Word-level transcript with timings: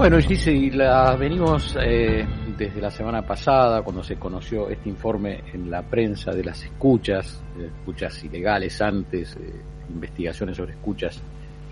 Bueno, 0.00 0.18
sí, 0.22 0.34
sí, 0.34 0.70
la 0.70 1.14
venimos 1.14 1.76
eh, 1.78 2.26
desde 2.56 2.80
la 2.80 2.90
semana 2.90 3.20
pasada, 3.20 3.82
cuando 3.82 4.02
se 4.02 4.16
conoció 4.16 4.70
este 4.70 4.88
informe 4.88 5.42
en 5.52 5.70
la 5.70 5.82
prensa 5.82 6.30
de 6.30 6.42
las 6.42 6.64
escuchas, 6.64 7.44
escuchas 7.62 8.24
ilegales 8.24 8.80
antes, 8.80 9.36
eh, 9.36 9.60
investigaciones 9.90 10.56
sobre 10.56 10.72
escuchas 10.72 11.20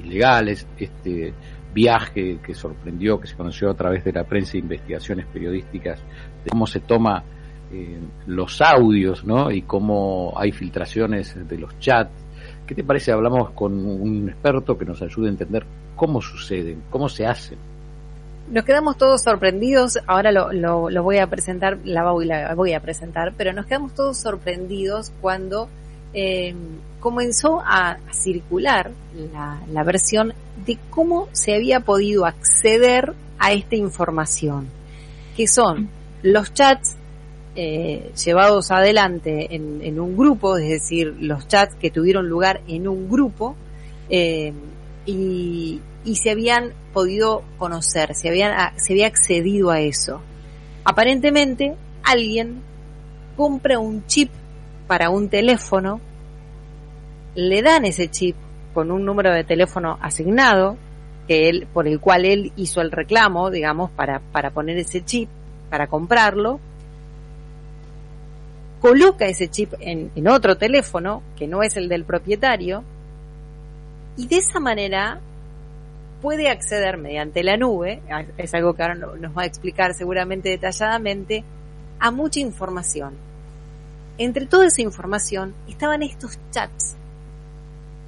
ilegales, 0.05 0.69
este 0.77 1.33
viaje 1.73 2.39
que 2.45 2.53
sorprendió, 2.53 3.19
que 3.19 3.29
se 3.29 3.35
conoció 3.35 3.71
a 3.71 3.75
través 3.75 4.05
de 4.05 4.13
la 4.13 4.25
prensa 4.25 4.59
e 4.59 4.61
investigaciones 4.61 5.25
periodísticas, 5.25 5.99
de 6.45 6.51
cómo 6.51 6.67
se 6.67 6.81
toma 6.81 7.25
eh, 7.73 7.99
los 8.27 8.61
audios, 8.61 9.25
¿no? 9.25 9.51
Y 9.51 9.63
cómo 9.63 10.35
hay 10.37 10.53
filtraciones 10.53 11.35
de 11.49 11.57
los 11.57 11.79
chats. 11.79 12.13
¿Qué 12.67 12.75
te 12.75 12.85
parece? 12.85 13.11
Hablamos 13.11 13.53
con 13.53 13.73
un 13.73 14.29
experto 14.29 14.77
que 14.77 14.85
nos 14.85 15.01
ayude 15.01 15.29
a 15.29 15.31
entender 15.31 15.65
cómo 15.97 16.21
suceden, 16.21 16.83
cómo 16.91 17.09
se 17.09 17.25
hacen. 17.25 17.68
Nos 18.51 18.65
quedamos 18.65 18.97
todos 18.97 19.23
sorprendidos, 19.23 19.99
ahora 20.07 20.33
lo, 20.33 21.03
voy 21.03 21.19
a 21.19 21.27
presentar, 21.27 21.79
la 21.85 22.11
voy, 22.11 22.25
la 22.25 22.55
voy 22.55 22.73
a 22.73 22.81
presentar, 22.81 23.35
pero 23.37 23.53
nos 23.53 23.67
quedamos 23.67 23.95
todos 23.95 24.17
sorprendidos 24.17 25.13
cuando 25.21 25.69
eh, 26.15 26.55
comenzó 26.99 27.61
a, 27.61 27.99
circular 28.11 28.91
la, 29.33 29.61
la 29.71 29.85
versión 29.85 30.33
de 30.65 30.79
cómo 30.89 31.29
se 31.33 31.55
había 31.55 31.81
podido 31.81 32.25
acceder 32.25 33.13
a 33.39 33.53
esta 33.53 33.77
información, 33.77 34.69
que 35.37 35.47
son 35.47 35.91
los 36.23 36.55
chats 36.55 36.97
eh, 37.55 38.13
llevados 38.25 38.71
adelante 38.71 39.55
en, 39.55 39.81
en, 39.83 40.01
un 40.01 40.17
grupo, 40.17 40.57
es 40.57 40.69
decir, 40.69 41.17
los 41.21 41.49
chats 41.49 41.75
que 41.75 41.91
tuvieron 41.91 42.29
lugar 42.29 42.61
en 42.67 42.89
un 42.89 43.11
grupo 43.11 43.57
eh, 44.09 44.53
y, 45.09 45.81
y, 46.05 46.17
se 46.17 46.31
habían 46.31 46.75
podido 46.93 47.43
conocer, 47.57 48.15
se, 48.15 48.29
habían, 48.29 48.79
se 48.79 48.93
había 48.93 49.07
accedido 49.07 49.71
a 49.71 49.81
eso. 49.81 50.21
Aparentemente, 50.85 51.75
alguien 52.05 52.61
compra 53.35 53.79
un 53.79 54.05
chip 54.07 54.31
para 54.87 55.09
un 55.09 55.31
teléfono, 55.31 56.01
le 57.35 57.63
dan 57.63 57.87
ese 57.87 58.11
chip 58.11 58.37
con 58.75 58.91
un 58.91 59.07
número 59.07 59.33
de 59.33 59.45
teléfono 59.45 59.99
asignado, 60.03 60.77
que 61.27 61.49
él, 61.49 61.67
por 61.73 61.89
el 61.89 62.01
cual 62.01 62.27
él 62.27 62.53
hizo 62.57 62.83
el 62.83 62.91
reclamo, 62.91 63.51
digamos, 63.51 63.91
para, 63.91 64.21
para 64.21 64.51
poner 64.51 64.77
ese 64.77 65.03
chip, 65.03 65.31
para 65.71 65.87
comprarlo, 65.87 66.61
coloca 68.81 69.25
ese 69.25 69.49
chip 69.49 69.73
en, 69.81 70.11
en 70.15 70.29
otro 70.29 70.59
teléfono, 70.59 71.23
que 71.37 71.47
no 71.47 71.63
es 71.63 71.79
el 71.79 71.89
del 71.89 72.05
propietario, 72.05 72.85
y 74.19 74.27
de 74.27 74.39
esa 74.39 74.59
manera 74.59 75.21
puede 76.21 76.51
acceder 76.51 76.99
mediante 76.99 77.45
la 77.45 77.57
nube, 77.57 78.03
es 78.37 78.53
algo 78.53 78.75
que 78.75 78.83
ahora 78.83 78.97
nos 78.97 79.37
va 79.37 79.43
a 79.43 79.47
explicar 79.47 79.95
seguramente 79.95 80.49
detalladamente, 80.49 81.45
a 82.01 82.11
mucha 82.11 82.41
información. 82.41 83.15
Entre 84.19 84.47
toda 84.47 84.67
esa 84.67 84.83
información 84.83 85.55
estaban 85.69 86.03
estos 86.03 86.37
chats. 86.51 86.97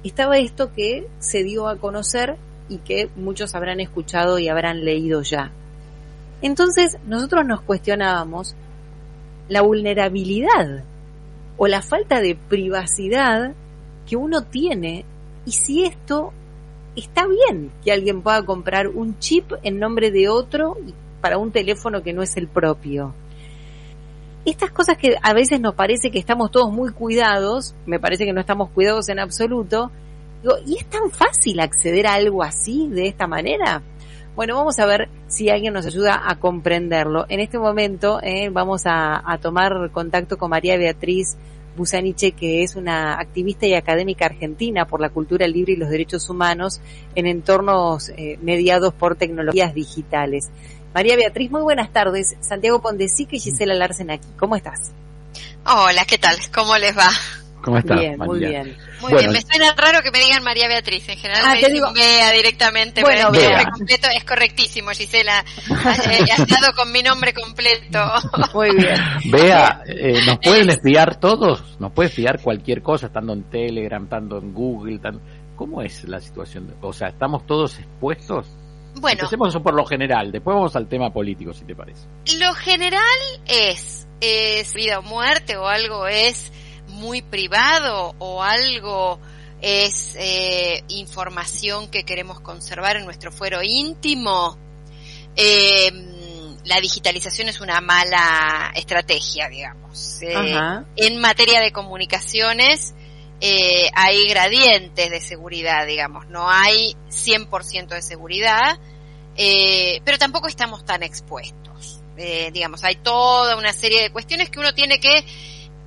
Estaba 0.03 0.37
esto 0.37 0.73
que 0.73 1.07
se 1.19 1.43
dio 1.43 1.69
a 1.69 1.77
conocer 1.77 2.35
y 2.67 2.79
que 2.79 3.09
muchos 3.15 3.55
habrán 3.55 3.79
escuchado 3.79 4.37
y 4.37 4.49
habrán 4.49 4.83
leído 4.83 5.21
ya. 5.21 5.51
Entonces 6.41 6.97
nosotros 7.07 7.45
nos 7.45 7.61
cuestionábamos 7.61 8.57
la 9.47 9.61
vulnerabilidad 9.61 10.83
o 11.55 11.67
la 11.67 11.81
falta 11.81 12.19
de 12.19 12.35
privacidad 12.35 13.53
que 14.05 14.17
uno 14.17 14.43
tiene 14.43 15.05
y 15.45 15.51
si 15.51 15.85
esto 15.85 16.33
está 16.95 17.25
bien 17.27 17.71
que 17.83 17.91
alguien 17.91 18.21
pueda 18.21 18.43
comprar 18.43 18.87
un 18.87 19.17
chip 19.19 19.51
en 19.63 19.79
nombre 19.79 20.11
de 20.11 20.29
otro 20.29 20.77
para 21.21 21.37
un 21.37 21.51
teléfono 21.51 22.01
que 22.03 22.13
no 22.13 22.21
es 22.21 22.35
el 22.37 22.47
propio. 22.47 23.13
Estas 24.43 24.71
cosas 24.71 24.97
que 24.97 25.15
a 25.21 25.33
veces 25.33 25.61
nos 25.61 25.75
parece 25.75 26.09
que 26.09 26.17
estamos 26.17 26.49
todos 26.49 26.71
muy 26.71 26.91
cuidados, 26.91 27.75
me 27.85 27.99
parece 27.99 28.25
que 28.25 28.33
no 28.33 28.41
estamos 28.41 28.69
cuidados 28.71 29.07
en 29.09 29.19
absoluto, 29.19 29.91
¿y 30.65 30.77
es 30.77 30.85
tan 30.87 31.11
fácil 31.11 31.59
acceder 31.59 32.07
a 32.07 32.15
algo 32.15 32.41
así, 32.41 32.87
de 32.89 33.07
esta 33.07 33.27
manera? 33.27 33.83
Bueno, 34.35 34.55
vamos 34.55 34.79
a 34.79 34.85
ver 34.87 35.09
si 35.27 35.49
alguien 35.49 35.73
nos 35.73 35.85
ayuda 35.85 36.23
a 36.25 36.39
comprenderlo. 36.39 37.25
En 37.29 37.39
este 37.39 37.59
momento 37.59 38.19
eh, 38.23 38.49
vamos 38.49 38.83
a 38.85 39.37
tomar 39.41 39.91
contacto 39.91 40.37
con 40.37 40.49
María 40.49 40.77
Beatriz 40.77 41.37
Busaniche, 41.75 42.31
que 42.31 42.63
es 42.63 42.75
una 42.75 43.19
activista 43.19 43.65
y 43.65 43.73
académica 43.73 44.25
argentina 44.25 44.85
por 44.85 45.01
la 45.01 45.09
cultura 45.09 45.47
libre 45.47 45.73
y 45.73 45.75
los 45.77 45.89
derechos 45.89 46.29
humanos 46.29 46.81
en 47.15 47.27
entornos 47.27 48.09
eh, 48.09 48.37
mediados 48.41 48.93
por 48.93 49.15
tecnologías 49.15 49.73
digitales. 49.73 50.49
María 50.93 51.15
Beatriz, 51.15 51.49
muy 51.51 51.61
buenas 51.61 51.91
tardes. 51.91 52.35
Santiago 52.41 52.81
Pondesica 52.81 53.35
y 53.35 53.39
Gisela 53.39 53.73
Larsen 53.73 54.11
aquí. 54.11 54.27
¿Cómo 54.37 54.55
estás? 54.55 54.91
Hola, 55.65 56.05
¿qué 56.05 56.17
tal? 56.17 56.35
¿Cómo 56.53 56.77
les 56.77 56.97
va? 56.97 57.09
¿Cómo 57.61 57.77
estás? 57.77 57.99
Bien, 57.99 58.17
muy 58.17 58.39
bien. 58.39 58.75
Muy 59.01 59.13
bien, 59.13 59.31
me 59.31 59.41
suena 59.41 59.73
raro 59.75 60.01
que 60.01 60.11
me 60.11 60.19
digan 60.19 60.43
María 60.43 60.67
Beatriz. 60.67 61.07
En 61.09 61.17
general 61.17 61.43
ah, 61.45 61.51
me 61.53 61.57
dicen 61.57 61.93
Bea 61.93 62.31
directamente. 62.31 63.01
Bueno, 63.01 63.31
Bea. 63.31 63.65
completo 63.65 64.07
es 64.15 64.23
correctísimo, 64.23 64.91
Gisela. 64.91 65.43
Has 65.85 66.47
dado 66.47 66.73
con 66.75 66.91
mi 66.91 67.01
nombre 67.01 67.33
completo. 67.33 67.99
Muy 68.53 68.75
bien. 68.75 68.95
Bea, 69.25 69.83
eh, 69.85 70.19
¿nos 70.25 70.37
pueden 70.39 70.69
espiar 70.69 71.19
todos? 71.19 71.79
¿Nos 71.79 71.91
puede 71.91 72.09
espiar 72.09 72.41
cualquier 72.41 72.81
cosa, 72.81 73.07
estando 73.07 73.33
en 73.33 73.49
Telegram, 73.49 74.03
estando 74.03 74.37
en 74.37 74.53
Google? 74.53 74.99
¿Cómo 75.55 75.81
es 75.81 76.03
la 76.07 76.19
situación? 76.19 76.75
O 76.81 76.93
sea, 76.93 77.09
¿estamos 77.09 77.45
todos 77.45 77.79
expuestos? 77.79 78.47
Bueno. 78.95 79.19
Empecemos 79.19 79.49
eso 79.49 79.63
por 79.63 79.73
lo 79.73 79.85
general, 79.85 80.31
después 80.31 80.55
vamos 80.55 80.75
al 80.75 80.87
tema 80.87 81.11
político, 81.11 81.53
si 81.53 81.65
te 81.65 81.75
parece. 81.75 82.07
Lo 82.39 82.53
general 82.53 83.01
es, 83.47 84.07
es 84.19 84.73
vida 84.73 84.99
o 84.99 85.01
muerte 85.01 85.55
o 85.57 85.65
algo 85.65 86.07
es 86.07 86.51
muy 87.01 87.23
privado 87.23 88.15
o 88.19 88.43
algo 88.43 89.19
es 89.59 90.15
eh, 90.17 90.83
información 90.87 91.89
que 91.89 92.03
queremos 92.03 92.39
conservar 92.39 92.95
en 92.97 93.05
nuestro 93.05 93.31
fuero 93.31 93.61
íntimo, 93.61 94.57
em, 95.35 96.57
la 96.63 96.79
digitalización 96.79 97.49
es 97.49 97.59
una 97.59 97.81
mala 97.81 98.71
estrategia, 98.75 99.49
digamos. 99.49 100.21
Eh, 100.21 100.57
en 100.95 101.19
materia 101.19 101.59
de 101.59 101.71
comunicaciones 101.71 102.93
eh, 103.39 103.89
hay 103.95 104.27
gradientes 104.29 105.09
de 105.09 105.19
seguridad, 105.19 105.87
digamos, 105.87 106.27
no 106.27 106.49
hay 106.49 106.95
100% 107.09 107.95
de 107.95 108.01
seguridad, 108.01 108.79
pero 109.35 110.17
tampoco 110.19 110.47
estamos 110.47 110.85
tan 110.85 111.01
expuestos. 111.03 111.57
digamos, 112.53 112.83
hay 112.83 112.95
toda 112.97 113.55
una 113.55 113.73
serie 113.73 114.03
de 114.03 114.11
cuestiones 114.11 114.51
que 114.51 114.59
uno 114.59 114.75
tiene 114.75 114.99
que 114.99 115.25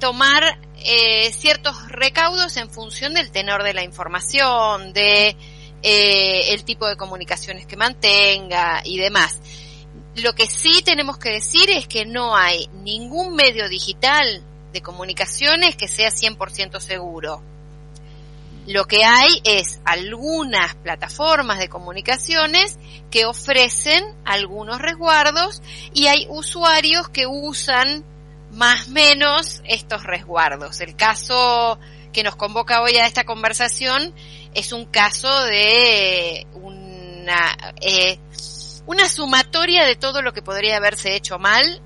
tomar 0.04 0.58
eh, 0.84 1.32
ciertos 1.32 1.88
recaudos 1.88 2.58
en 2.58 2.68
función 2.68 3.14
del 3.14 3.30
tenor 3.30 3.62
de 3.62 3.72
la 3.72 3.82
información, 3.82 4.92
de 4.92 5.34
eh, 5.82 6.52
el 6.52 6.62
tipo 6.64 6.86
de 6.86 6.98
comunicaciones 6.98 7.64
que 7.66 7.78
mantenga 7.78 8.82
y 8.84 8.98
demás. 8.98 9.40
Lo 10.16 10.34
que 10.34 10.44
sí 10.44 10.82
tenemos 10.84 11.16
que 11.16 11.30
decir 11.30 11.70
es 11.70 11.88
que 11.88 12.04
no 12.04 12.36
hay 12.36 12.68
ningún 12.82 13.34
medio 13.34 13.66
digital 13.70 14.44
de 14.74 14.82
comunicaciones 14.82 15.74
que 15.74 15.88
sea 15.88 16.10
100% 16.10 16.80
seguro. 16.80 17.42
Lo 18.66 18.84
que 18.84 19.06
hay 19.06 19.40
es 19.44 19.80
algunas 19.86 20.74
plataformas 20.74 21.58
de 21.58 21.70
comunicaciones 21.70 22.78
que 23.10 23.24
ofrecen 23.24 24.04
algunos 24.26 24.82
resguardos 24.82 25.62
y 25.94 26.08
hay 26.08 26.26
usuarios 26.28 27.08
que 27.08 27.26
usan 27.26 28.04
más 28.54 28.88
menos 28.88 29.62
estos 29.64 30.04
resguardos. 30.04 30.80
El 30.80 30.96
caso 30.96 31.78
que 32.12 32.22
nos 32.22 32.36
convoca 32.36 32.80
hoy 32.82 32.96
a 32.96 33.06
esta 33.06 33.24
conversación 33.24 34.14
es 34.54 34.72
un 34.72 34.86
caso 34.86 35.44
de 35.44 36.46
una, 36.54 37.74
eh, 37.80 38.18
una 38.86 39.08
sumatoria 39.08 39.84
de 39.84 39.96
todo 39.96 40.22
lo 40.22 40.32
que 40.32 40.42
podría 40.42 40.76
haberse 40.76 41.16
hecho 41.16 41.38
mal, 41.38 41.82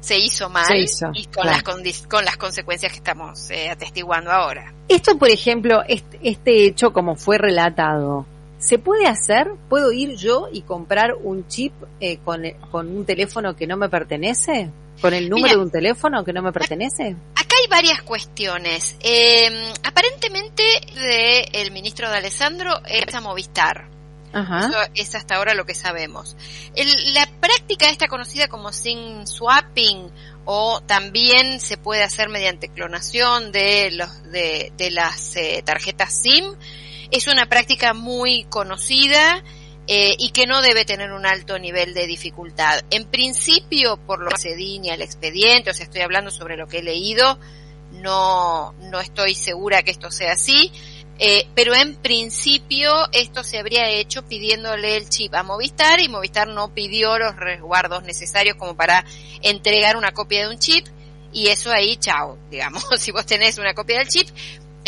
se 0.00 0.16
hizo 0.18 0.48
mal 0.48 0.86
y 1.12 1.24
con, 1.26 1.46
las 1.46 1.62
con 2.06 2.24
las 2.24 2.36
consecuencias 2.36 2.92
que 2.92 2.98
estamos 2.98 3.50
eh, 3.50 3.68
atestiguando 3.68 4.30
ahora. 4.30 4.72
Esto, 4.88 5.18
por 5.18 5.28
ejemplo, 5.28 5.82
este, 5.88 6.20
este 6.22 6.66
hecho 6.66 6.92
como 6.92 7.16
fue 7.16 7.36
relatado, 7.36 8.24
¿Se 8.58 8.78
puede 8.78 9.06
hacer? 9.06 9.52
¿Puedo 9.68 9.92
ir 9.92 10.16
yo 10.16 10.48
y 10.52 10.62
comprar 10.62 11.14
un 11.14 11.46
chip 11.46 11.72
eh, 12.00 12.18
con, 12.24 12.42
con, 12.70 12.88
un 12.88 13.04
teléfono 13.04 13.54
que 13.54 13.66
no 13.66 13.76
me 13.76 13.88
pertenece? 13.88 14.70
¿Con 15.00 15.14
el 15.14 15.28
número 15.28 15.56
de 15.56 15.62
un 15.62 15.70
teléfono 15.70 16.24
que 16.24 16.32
no 16.32 16.42
me 16.42 16.52
pertenece? 16.52 17.16
Acá 17.36 17.54
hay 17.62 17.68
varias 17.70 18.02
cuestiones. 18.02 18.96
Eh, 19.00 19.72
aparentemente 19.84 20.62
de 20.94 21.48
el 21.52 21.70
ministro 21.70 22.10
de 22.10 22.16
Alessandro 22.16 22.72
es 22.84 23.14
a 23.14 23.20
Movistar. 23.20 23.88
Eso 24.32 24.78
es 24.94 25.14
hasta 25.14 25.36
ahora 25.36 25.54
lo 25.54 25.64
que 25.64 25.74
sabemos. 25.74 26.36
la 27.14 27.26
práctica 27.40 27.88
está 27.88 28.08
conocida 28.08 28.48
como 28.48 28.72
SIM 28.72 29.26
swapping 29.26 30.10
o 30.44 30.82
también 30.82 31.60
se 31.60 31.78
puede 31.78 32.02
hacer 32.02 32.28
mediante 32.28 32.68
clonación 32.68 33.52
de 33.52 33.90
los 33.92 34.22
de, 34.30 34.72
de 34.76 34.90
las 34.90 35.34
eh, 35.36 35.62
tarjetas 35.64 36.12
SIM. 36.12 36.44
Es 37.10 37.26
una 37.26 37.46
práctica 37.46 37.94
muy 37.94 38.44
conocida 38.44 39.42
eh, 39.86 40.14
y 40.18 40.30
que 40.30 40.46
no 40.46 40.60
debe 40.60 40.84
tener 40.84 41.12
un 41.12 41.24
alto 41.24 41.58
nivel 41.58 41.94
de 41.94 42.06
dificultad. 42.06 42.80
En 42.90 43.06
principio, 43.06 43.96
por 43.96 44.20
lo 44.20 44.30
que 44.30 44.38
se 44.38 44.54
diña 44.54 44.94
el 44.94 45.02
expediente, 45.02 45.70
o 45.70 45.74
sea, 45.74 45.84
estoy 45.84 46.02
hablando 46.02 46.30
sobre 46.30 46.56
lo 46.56 46.66
que 46.66 46.78
he 46.78 46.82
leído, 46.82 47.38
no, 47.92 48.74
no 48.90 49.00
estoy 49.00 49.34
segura 49.34 49.82
que 49.82 49.90
esto 49.90 50.10
sea 50.10 50.32
así, 50.32 50.70
eh, 51.18 51.48
pero 51.54 51.74
en 51.74 51.96
principio 51.96 52.92
esto 53.12 53.42
se 53.42 53.58
habría 53.58 53.88
hecho 53.88 54.22
pidiéndole 54.24 54.96
el 54.96 55.08
chip 55.08 55.34
a 55.34 55.42
Movistar 55.42 56.00
y 56.00 56.08
Movistar 56.08 56.46
no 56.48 56.72
pidió 56.72 57.18
los 57.18 57.34
resguardos 57.34 58.04
necesarios 58.04 58.56
como 58.56 58.76
para 58.76 59.04
entregar 59.42 59.96
una 59.96 60.12
copia 60.12 60.46
de 60.46 60.54
un 60.54 60.60
chip 60.60 60.86
y 61.32 61.48
eso 61.48 61.72
ahí, 61.72 61.96
chao, 61.96 62.38
digamos, 62.50 62.84
si 62.98 63.10
vos 63.10 63.26
tenés 63.26 63.58
una 63.58 63.74
copia 63.74 63.98
del 63.98 64.08
chip, 64.08 64.28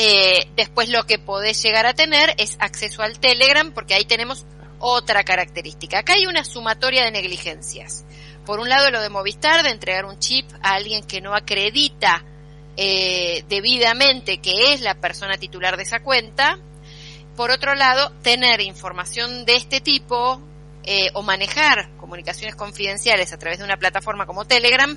eh, 0.02 0.48
después 0.56 0.88
lo 0.88 1.04
que 1.04 1.18
podés 1.18 1.62
llegar 1.62 1.84
a 1.84 1.92
tener 1.92 2.34
es 2.38 2.56
acceso 2.58 3.02
al 3.02 3.20
Telegram 3.20 3.70
porque 3.72 3.92
ahí 3.92 4.06
tenemos 4.06 4.46
otra 4.78 5.24
característica. 5.24 5.98
Acá 5.98 6.14
hay 6.14 6.24
una 6.24 6.42
sumatoria 6.42 7.04
de 7.04 7.10
negligencias. 7.10 8.06
Por 8.46 8.60
un 8.60 8.70
lado 8.70 8.90
lo 8.90 9.02
de 9.02 9.10
Movistar, 9.10 9.62
de 9.62 9.68
entregar 9.68 10.06
un 10.06 10.18
chip 10.18 10.46
a 10.62 10.76
alguien 10.76 11.04
que 11.04 11.20
no 11.20 11.34
acredita 11.34 12.24
eh, 12.78 13.44
debidamente 13.50 14.38
que 14.38 14.72
es 14.72 14.80
la 14.80 14.94
persona 14.94 15.36
titular 15.36 15.76
de 15.76 15.82
esa 15.82 16.00
cuenta. 16.00 16.58
Por 17.36 17.50
otro 17.50 17.74
lado, 17.74 18.10
tener 18.22 18.62
información 18.62 19.44
de 19.44 19.56
este 19.56 19.82
tipo 19.82 20.40
eh, 20.84 21.10
o 21.12 21.20
manejar 21.22 21.94
comunicaciones 21.98 22.56
confidenciales 22.56 23.34
a 23.34 23.38
través 23.38 23.58
de 23.58 23.64
una 23.64 23.76
plataforma 23.76 24.24
como 24.24 24.46
Telegram 24.46 24.96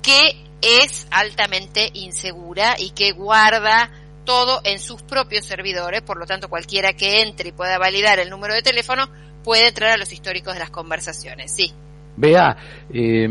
que 0.00 0.42
es 0.62 1.06
altamente 1.10 1.90
insegura 1.92 2.76
y 2.78 2.92
que 2.92 3.12
guarda 3.12 3.90
todo 4.24 4.60
en 4.64 4.78
sus 4.78 5.02
propios 5.02 5.44
servidores, 5.44 6.02
por 6.02 6.18
lo 6.18 6.26
tanto 6.26 6.48
cualquiera 6.48 6.92
que 6.92 7.22
entre 7.22 7.50
y 7.50 7.52
pueda 7.52 7.78
validar 7.78 8.18
el 8.18 8.30
número 8.30 8.54
de 8.54 8.62
teléfono 8.62 9.08
puede 9.42 9.68
entrar 9.68 9.90
a 9.90 9.96
los 9.96 10.12
históricos 10.12 10.54
de 10.54 10.60
las 10.60 10.70
conversaciones, 10.70 11.52
sí. 11.52 11.72
Vea, 12.16 12.56
eh, 12.92 13.28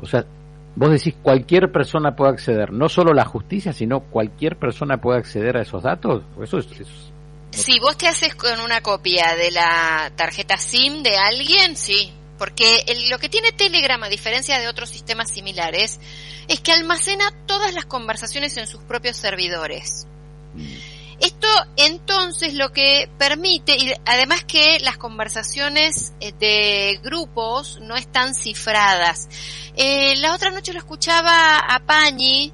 o 0.00 0.06
sea, 0.06 0.24
vos 0.76 0.90
decís 0.90 1.14
cualquier 1.22 1.72
persona 1.72 2.14
puede 2.14 2.32
acceder, 2.32 2.72
no 2.72 2.88
solo 2.88 3.12
la 3.12 3.24
justicia, 3.24 3.72
sino 3.72 4.00
cualquier 4.00 4.56
persona 4.56 4.98
puede 4.98 5.18
acceder 5.18 5.56
a 5.56 5.62
esos 5.62 5.82
datos. 5.82 6.22
Eso 6.40 6.58
es, 6.58 6.68
Si 7.50 7.80
vos 7.80 7.96
te 7.96 8.06
haces 8.06 8.34
con 8.34 8.60
una 8.60 8.80
copia 8.82 9.34
de 9.34 9.50
la 9.50 10.12
tarjeta 10.14 10.56
SIM 10.58 11.02
de 11.02 11.16
alguien, 11.16 11.76
sí. 11.76 12.12
Porque 12.38 12.84
lo 13.08 13.18
que 13.18 13.28
tiene 13.28 13.52
Telegram, 13.52 14.02
a 14.02 14.08
diferencia 14.08 14.58
de 14.58 14.68
otros 14.68 14.90
sistemas 14.90 15.30
similares, 15.30 16.00
es 16.48 16.60
que 16.60 16.72
almacena 16.72 17.30
todas 17.46 17.74
las 17.74 17.86
conversaciones 17.86 18.56
en 18.56 18.66
sus 18.66 18.82
propios 18.82 19.16
servidores. 19.16 20.06
Mm. 20.54 20.96
Esto 21.18 21.48
entonces 21.76 22.54
lo 22.54 22.72
que 22.72 23.08
permite, 23.18 23.76
y 23.76 23.92
además 24.04 24.44
que 24.44 24.78
las 24.80 24.98
conversaciones 24.98 26.12
eh, 26.20 26.32
de 26.38 27.00
grupos 27.02 27.78
no 27.80 27.96
están 27.96 28.34
cifradas. 28.34 29.28
Eh, 29.76 30.14
la 30.16 30.34
otra 30.34 30.50
noche 30.50 30.74
lo 30.74 30.78
escuchaba 30.78 31.58
a 31.58 31.80
Pañi 31.86 32.52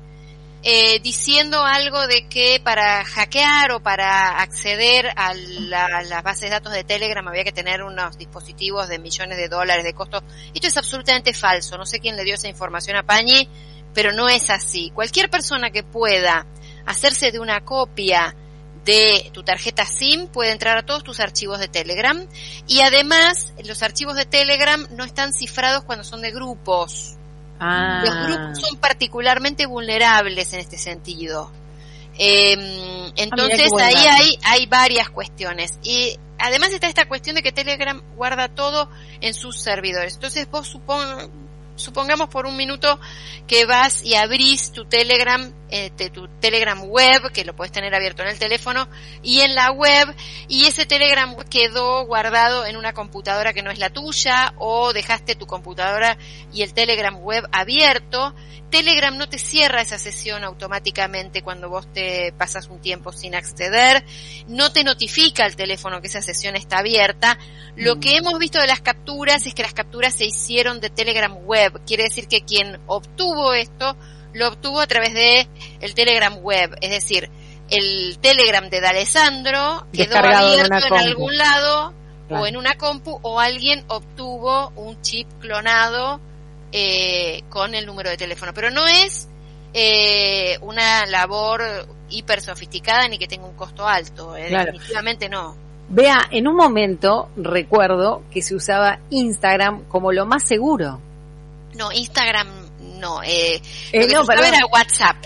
eh, 0.65 1.01
diciendo 1.01 1.65
algo 1.65 2.07
de 2.07 2.29
que 2.29 2.61
para 2.63 3.05
hackear 3.05 3.73
o 3.73 3.81
para 3.81 4.41
acceder 4.41 5.11
a, 5.17 5.35
las 5.35 6.23
bases 6.23 6.43
de 6.43 6.51
datos 6.51 6.73
de 6.73 6.85
Telegram 6.85 7.27
había 7.27 7.43
que 7.43 7.51
tener 7.51 7.83
unos 7.83 8.17
dispositivos 8.17 8.89
de 8.89 9.01
millones 9.01 9.39
de 9.39 9.49
dólares 9.49 9.85
de 9.85 9.93
costo. 9.93 10.23
Esto 10.55 10.69
es 10.69 10.77
absolutamente 10.77 11.35
falso. 11.35 11.77
No 11.77 11.85
sé 11.85 11.99
quién 11.99 12.17
le 12.17 12.23
dio 12.23 12.35
esa 12.35 12.49
información 12.49 12.97
a 12.97 13.03
Pañi, 13.03 13.49
pero 13.93 14.13
no 14.13 14.29
es 14.29 14.51
así. 14.51 14.91
Cualquier 14.95 15.29
persona 15.31 15.71
que 15.71 15.83
pueda 15.83 16.47
hacerse 16.87 17.33
de 17.33 17.41
una 17.41 17.65
copia 17.65 18.37
de 18.85 19.31
tu 19.33 19.43
tarjeta 19.43 19.85
SIM 19.85 20.29
puede 20.29 20.53
entrar 20.53 20.77
a 20.77 20.85
todos 20.85 21.03
tus 21.03 21.21
archivos 21.21 21.59
de 21.59 21.69
Telegram 21.69 22.27
y 22.67 22.81
además 22.81 23.53
los 23.65 23.83
archivos 23.83 24.17
de 24.17 24.27
Telegram 24.27 24.87
no 24.91 25.05
están 25.05 25.33
cifrados 25.33 25.85
cuando 25.85 26.05
son 26.05 26.23
de 26.23 26.31
grupos. 26.31 27.17
Ah. 27.65 28.03
Los 28.05 28.27
grupos 28.27 28.61
son 28.61 28.77
particularmente 28.79 29.67
vulnerables 29.67 30.53
en 30.53 30.59
este 30.59 30.79
sentido. 30.79 31.53
Em, 32.19 32.59
ah, 32.61 33.13
entonces 33.15 33.71
ahí 33.81 34.05
hay, 34.05 34.39
hay 34.43 34.67
varias 34.67 35.11
cuestiones. 35.11 35.79
Y 35.85 36.19
además 36.39 36.73
está 36.73 36.89
esta 36.89 37.07
cuestión 37.07 37.37
de 37.37 37.43
que 37.43 37.53
Telegram 37.53 38.03
guarda 38.17 38.49
todo 38.49 38.91
en 39.21 39.33
sus 39.33 39.61
servidores. 39.61 40.15
Entonces 40.15 40.51
vos 40.51 40.67
supon, 40.67 41.31
supongamos 41.77 42.29
por 42.31 42.47
un 42.47 42.57
minuto 42.57 42.99
que 43.47 43.65
vas 43.65 44.05
y 44.05 44.17
abrís 44.17 44.73
tu 44.73 44.85
Telegram, 44.85 45.53
eh, 45.75 45.91
tu 46.11 46.29
Telegram 46.39 46.79
web, 46.85 47.33
que 47.33 47.47
lo 47.47 47.57
puedes 47.57 47.73
tener 47.73 47.95
abierto 47.95 48.23
en 48.23 48.29
el 48.29 48.39
teléfono, 48.39 48.89
y 49.23 49.41
en 49.41 49.55
la 49.55 49.71
web, 49.73 50.15
y 50.47 50.67
ese 50.67 50.85
Telegram 50.85 51.35
quedó 51.49 52.05
guardado 52.05 52.67
en 52.67 52.77
una 52.77 52.93
computadora 52.93 53.55
que 53.55 53.63
no 53.63 53.71
es 53.71 53.79
la 53.79 53.89
tuya, 53.89 54.53
o 54.59 54.93
dejaste 54.93 55.35
tu 55.35 55.47
computadora 55.47 56.19
y 56.53 56.61
el 56.61 56.75
Telegram 56.75 57.17
web 57.17 57.49
abierto, 57.53 58.35
Telegram 58.69 59.17
no 59.17 59.29
te 59.29 59.39
cierra 59.39 59.81
esa 59.81 59.99
sesión 59.99 60.45
automáticamente 60.45 61.43
cuando 61.43 61.71
vos 61.71 61.91
te 61.93 62.33
pasas 62.37 62.69
un 62.69 62.81
tiempo 62.81 63.11
sin 63.11 63.35
acceder, 63.35 64.05
no 64.49 64.73
te 64.73 64.85
notifica 64.85 65.47
el 65.47 65.57
teléfono 65.57 66.03
que 66.03 66.09
esa 66.09 66.23
sesión 66.23 66.55
está 66.55 66.79
abierta. 66.79 67.39
Lo 67.77 67.97
mm. 67.97 68.01
que 68.01 68.17
hemos 68.17 68.39
visto 68.39 68.61
de 68.61 68.67
las 68.67 68.83
capturas 68.83 69.47
es 69.47 69.55
que 69.55 69.63
las 69.63 69.75
capturas 69.75 70.15
se 70.15 70.27
hicieron 70.27 70.81
de 70.81 70.91
Telegram 70.91 71.35
web, 71.45 71.83
quiere 71.87 72.05
decir 72.05 72.29
que 72.29 72.43
quien 72.43 72.79
obtuvo 72.87 73.55
esto 73.55 73.97
lo 74.33 74.49
obtuvo 74.49 74.81
a 74.81 74.87
través 74.87 75.15
de 75.15 75.49
el 75.81 75.95
Telegram 75.95 76.37
web, 76.39 76.77
es 76.81 76.91
decir, 76.91 77.31
el 77.71 78.19
Telegram 78.21 78.69
de 78.69 78.81
D'Alessandro 78.81 79.87
quedó 79.93 80.17
abierto 80.17 80.87
en, 80.87 80.95
algún 80.95 81.37
lado 81.37 81.95
o 82.29 82.47
en 82.47 82.57
una 82.57 82.75
compu 82.75 83.19
o 83.23 83.41
alguien 83.41 83.85
obtuvo 83.89 84.73
un 84.77 85.01
chip 85.03 85.27
clonado 85.41 86.21
eh, 86.71 87.43
con 87.49 87.75
el 87.75 87.87
número 87.87 88.11
de 88.11 88.17
teléfono. 88.17 88.53
Pero 88.55 88.71
no 88.71 88.87
es 88.87 89.29
eh, 89.75 90.59
una 90.61 91.07
labor 91.07 91.63
hiper 92.11 92.41
sofisticada 92.41 93.09
ni 93.09 93.19
que 93.19 93.27
tenga 93.27 93.47
un 93.47 93.57
costo 93.57 93.87
alto. 93.87 94.37
Eh, 94.37 94.51
definitivamente 94.51 95.29
no. 95.29 95.57
Vea, 95.89 96.29
en 96.31 96.49
un 96.49 96.57
momento 96.57 97.29
recuerdo 97.37 98.23
que 98.31 98.41
se 98.43 98.55
usaba 98.55 98.99
Instagram 99.11 99.85
como 99.89 100.13
lo 100.13 100.27
más 100.27 100.45
seguro. 100.45 101.01
No, 101.75 101.93
Instagram 101.93 102.62
no. 103.03 103.23
Eh, 103.23 103.61
lo 103.93 104.07
que 104.07 104.15
no, 104.15 104.45
era 104.45 104.67
WhatsApp. 104.67 105.17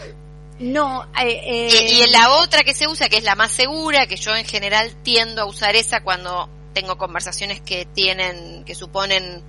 No, 0.59 1.07
eh, 1.21 1.69
y, 1.71 2.03
y 2.03 2.11
la 2.11 2.31
otra 2.39 2.65
que 2.65 2.75
se 2.75 2.89
usa, 2.89 3.09
que 3.11 3.19
es 3.19 3.25
la 3.25 3.35
más 3.35 3.53
segura, 3.53 4.07
que 4.07 4.17
yo 4.17 4.35
en 4.35 4.47
general 4.47 4.97
tiendo 5.03 5.43
a 5.43 5.45
usar 5.45 5.77
esa 5.77 6.03
cuando 6.03 6.49
tengo 6.73 6.97
conversaciones 6.97 7.61
que 7.61 7.85
tienen, 7.85 8.65
que 8.65 8.75
suponen 8.75 9.45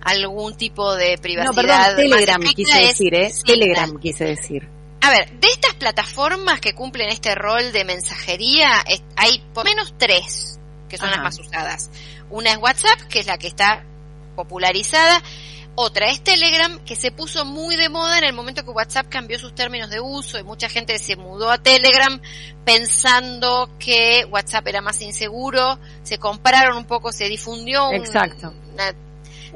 algún 0.00 0.56
tipo 0.56 0.94
de 0.94 1.18
privacidad. 1.18 1.50
No, 1.50 1.54
perdón, 1.54 1.96
Telegram 1.96 2.42
quise 2.54 2.80
decir, 2.80 3.14
¿eh? 3.14 3.32
Telegram 3.44 3.98
quise 3.98 4.24
decir. 4.24 4.68
A 5.00 5.10
ver, 5.10 5.32
de 5.32 5.48
estas 5.48 5.74
plataformas 5.74 6.60
que 6.60 6.74
cumplen 6.74 7.08
este 7.08 7.34
rol 7.34 7.72
de 7.72 7.84
mensajería, 7.84 8.84
hay 9.16 9.42
por 9.52 9.64
menos 9.64 9.94
tres 9.98 10.60
que 10.88 10.98
son 10.98 11.10
las 11.10 11.20
más 11.20 11.38
usadas. 11.38 11.90
Una 12.30 12.52
es 12.52 12.58
WhatsApp, 12.58 13.00
que 13.08 13.20
es 13.20 13.26
la 13.26 13.38
que 13.38 13.48
está 13.48 13.84
popularizada. 14.36 15.22
Otra 15.74 16.10
es 16.10 16.22
Telegram, 16.22 16.78
que 16.84 16.96
se 16.96 17.10
puso 17.10 17.44
muy 17.44 17.76
de 17.76 17.88
moda 17.88 18.18
en 18.18 18.24
el 18.24 18.32
momento 18.34 18.62
que 18.62 18.70
WhatsApp 18.70 19.08
cambió 19.08 19.38
sus 19.38 19.54
términos 19.54 19.88
de 19.88 20.00
uso 20.00 20.38
y 20.38 20.42
mucha 20.42 20.68
gente 20.68 20.98
se 20.98 21.16
mudó 21.16 21.50
a 21.50 21.58
Telegram 21.58 22.20
pensando 22.64 23.70
que 23.78 24.26
WhatsApp 24.30 24.66
era 24.68 24.82
más 24.82 25.00
inseguro. 25.00 25.78
Se 26.02 26.18
compraron 26.18 26.76
un 26.76 26.84
poco, 26.84 27.10
se 27.10 27.24
difundió 27.24 27.90
Exacto 27.92 28.52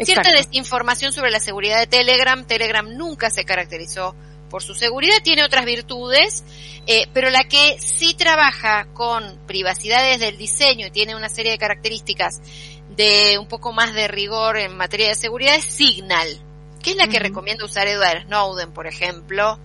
cierta 0.04 0.30
desinformación 0.30 1.12
sobre 1.12 1.30
la 1.30 1.40
seguridad 1.40 1.78
de 1.78 1.86
Telegram. 1.86 2.44
Telegram 2.44 2.86
nunca 2.96 3.30
se 3.30 3.44
caracterizó 3.44 4.14
por 4.50 4.62
su 4.62 4.74
seguridad, 4.74 5.16
tiene 5.24 5.44
otras 5.44 5.64
virtudes, 5.64 6.44
eh, 6.86 7.08
pero 7.12 7.30
la 7.30 7.44
que 7.44 7.78
sí 7.80 8.14
trabaja 8.14 8.86
con 8.94 9.40
privacidades 9.46 10.20
del 10.20 10.36
diseño 10.38 10.86
y 10.86 10.90
tiene 10.90 11.16
una 11.16 11.28
serie 11.28 11.50
de 11.50 11.58
características 11.58 12.40
de 12.96 13.38
un 13.38 13.46
poco 13.46 13.72
más 13.72 13.94
de 13.94 14.08
rigor 14.08 14.56
en 14.56 14.76
materia 14.76 15.08
de 15.08 15.14
seguridad 15.14 15.56
es 15.56 15.64
Signal, 15.64 16.28
que 16.82 16.90
es 16.90 16.96
la 16.96 17.08
que 17.08 17.18
recomienda 17.18 17.64
usar 17.64 17.88
Edward 17.88 18.24
Snowden, 18.26 18.72
por 18.72 18.86
ejemplo, 18.86 19.58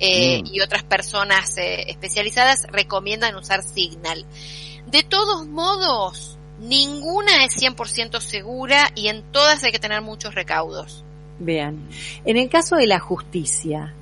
eh, 0.00 0.42
y 0.44 0.60
otras 0.60 0.84
personas 0.84 1.56
eh, 1.58 1.90
especializadas 1.90 2.66
recomiendan 2.70 3.34
usar 3.36 3.62
Signal. 3.62 4.24
De 4.86 5.02
todos 5.02 5.46
modos, 5.46 6.38
Ninguna 6.58 7.44
es 7.44 7.56
100% 7.56 8.20
segura 8.20 8.90
y 8.94 9.08
en 9.08 9.22
todas 9.30 9.62
hay 9.62 9.70
que 9.70 9.78
tener 9.78 10.02
muchos 10.02 10.34
recaudos. 10.34 11.04
Vean, 11.38 11.88
en 12.24 12.36
el 12.36 12.48
caso 12.48 12.74
de 12.74 12.88
la 12.88 12.98
justicia, 12.98 13.94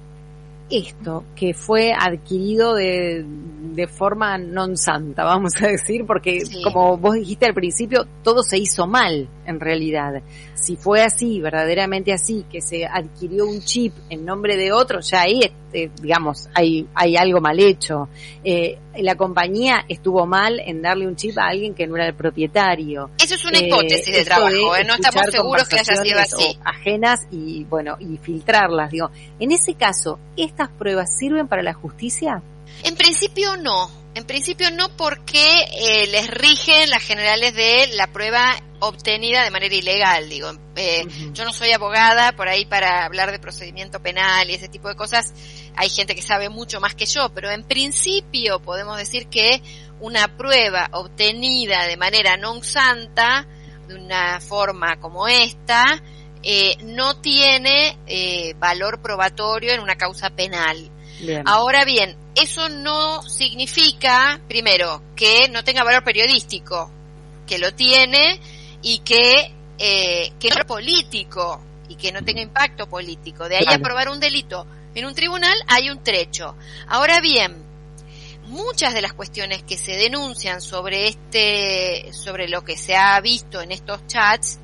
esto 0.70 1.24
que 1.34 1.54
fue 1.54 1.92
adquirido 1.92 2.74
de, 2.74 3.24
de 3.24 3.86
forma 3.86 4.36
non 4.38 4.76
santa, 4.76 5.22
vamos 5.22 5.54
a 5.62 5.68
decir, 5.68 6.04
porque 6.06 6.42
como 6.64 6.96
vos 6.98 7.14
dijiste 7.14 7.46
al 7.46 7.54
principio, 7.54 8.06
todo 8.22 8.42
se 8.42 8.58
hizo 8.58 8.86
mal 8.86 9.28
en 9.46 9.60
realidad. 9.60 10.22
Si 10.54 10.76
fue 10.76 11.02
así, 11.02 11.40
verdaderamente 11.40 12.12
así, 12.12 12.44
que 12.50 12.60
se 12.60 12.84
adquirió 12.86 13.46
un 13.46 13.60
chip 13.60 13.94
en 14.10 14.24
nombre 14.24 14.56
de 14.56 14.72
otro, 14.72 15.00
ya 15.00 15.22
ahí 15.22 15.40
eh, 15.76 15.90
digamos, 16.00 16.48
hay, 16.54 16.86
hay 16.94 17.16
algo 17.16 17.40
mal 17.42 17.60
hecho. 17.60 18.08
Eh, 18.42 18.78
la 18.96 19.14
compañía 19.14 19.84
estuvo 19.88 20.24
mal 20.24 20.58
en 20.60 20.80
darle 20.80 21.06
un 21.06 21.16
chip 21.16 21.36
a 21.38 21.48
alguien 21.48 21.74
que 21.74 21.86
no 21.86 21.96
era 21.96 22.06
el 22.06 22.14
propietario. 22.14 23.10
Eso 23.22 23.34
es 23.34 23.44
una 23.44 23.58
hipótesis 23.58 24.14
de 24.14 24.24
trabajo, 24.24 24.74
no 24.86 24.94
estamos 24.94 25.26
seguros 25.30 25.68
que 25.68 25.78
haya 25.78 26.02
sido 26.02 26.18
así. 26.18 26.58
Ajenas 26.64 27.26
y, 27.30 27.64
bueno, 27.64 27.96
y 28.00 28.16
filtrarlas, 28.16 28.90
digo. 28.90 29.10
En 29.38 29.52
ese 29.52 29.74
caso, 29.74 30.18
¿estas 30.36 30.70
pruebas 30.70 31.14
sirven 31.18 31.46
para 31.46 31.62
la 31.62 31.74
justicia? 31.74 32.42
En 32.82 32.96
principio 32.96 33.56
no. 33.58 33.90
En 34.14 34.24
principio 34.24 34.70
no 34.70 34.88
porque 34.96 35.44
eh, 35.78 36.06
les 36.06 36.28
rigen 36.28 36.88
las 36.88 37.02
generales 37.02 37.54
de 37.54 37.88
la 37.96 38.06
prueba 38.06 38.56
obtenida 38.80 39.44
de 39.44 39.50
manera 39.50 39.74
ilegal, 39.74 40.28
digo. 40.28 40.50
Eh, 40.76 41.06
yo 41.32 41.44
no 41.44 41.52
soy 41.52 41.72
abogada, 41.72 42.32
por 42.32 42.48
ahí 42.48 42.64
para 42.66 43.04
hablar 43.04 43.30
de 43.30 43.38
procedimiento 43.38 44.00
penal 44.00 44.48
y 44.50 44.54
ese 44.54 44.68
tipo 44.68 44.88
de 44.88 44.96
cosas 44.96 45.32
hay 45.76 45.90
gente 45.90 46.14
que 46.14 46.22
sabe 46.22 46.48
mucho 46.48 46.80
más 46.80 46.94
que 46.94 47.06
yo, 47.06 47.28
pero 47.34 47.50
en 47.50 47.62
principio 47.62 48.60
podemos 48.60 48.96
decir 48.96 49.28
que 49.28 49.62
una 50.00 50.36
prueba 50.36 50.88
obtenida 50.92 51.86
de 51.86 51.96
manera 51.96 52.36
non 52.36 52.62
santa, 52.62 53.46
de 53.86 53.94
una 53.94 54.40
forma 54.40 54.96
como 54.98 55.28
esta, 55.28 56.02
eh, 56.42 56.76
no 56.84 57.20
tiene 57.20 57.98
valor 58.58 59.00
probatorio 59.00 59.72
en 59.72 59.80
una 59.80 59.96
causa 59.96 60.30
penal. 60.30 60.90
Ahora 61.44 61.84
bien, 61.84 62.16
eso 62.34 62.68
no 62.68 63.22
significa, 63.22 64.40
primero, 64.46 65.02
que 65.16 65.48
no 65.48 65.64
tenga 65.64 65.82
valor 65.84 66.04
periodístico, 66.04 66.90
que 67.46 67.58
lo 67.58 67.72
tiene 67.74 68.38
y 68.82 68.98
que, 68.98 69.52
eh, 69.78 70.32
que 70.38 70.50
no 70.50 70.56
es 70.56 70.64
político 70.66 71.62
y 71.88 71.96
que 71.96 72.12
no 72.12 72.22
tenga 72.22 72.42
impacto 72.42 72.86
político. 72.86 73.48
De 73.48 73.56
ahí 73.56 73.64
a 73.66 73.78
probar 73.78 74.10
un 74.10 74.20
delito 74.20 74.66
en 75.00 75.06
un 75.06 75.14
tribunal 75.14 75.56
hay 75.68 75.90
un 75.90 76.02
trecho. 76.02 76.56
Ahora 76.88 77.20
bien, 77.20 77.64
muchas 78.46 78.94
de 78.94 79.02
las 79.02 79.12
cuestiones 79.12 79.62
que 79.62 79.76
se 79.76 79.92
denuncian 79.92 80.60
sobre 80.60 81.08
este, 81.08 82.12
sobre 82.12 82.48
lo 82.48 82.64
que 82.64 82.76
se 82.76 82.96
ha 82.96 83.20
visto 83.20 83.60
en 83.60 83.72
estos 83.72 84.06
chats, 84.06 84.58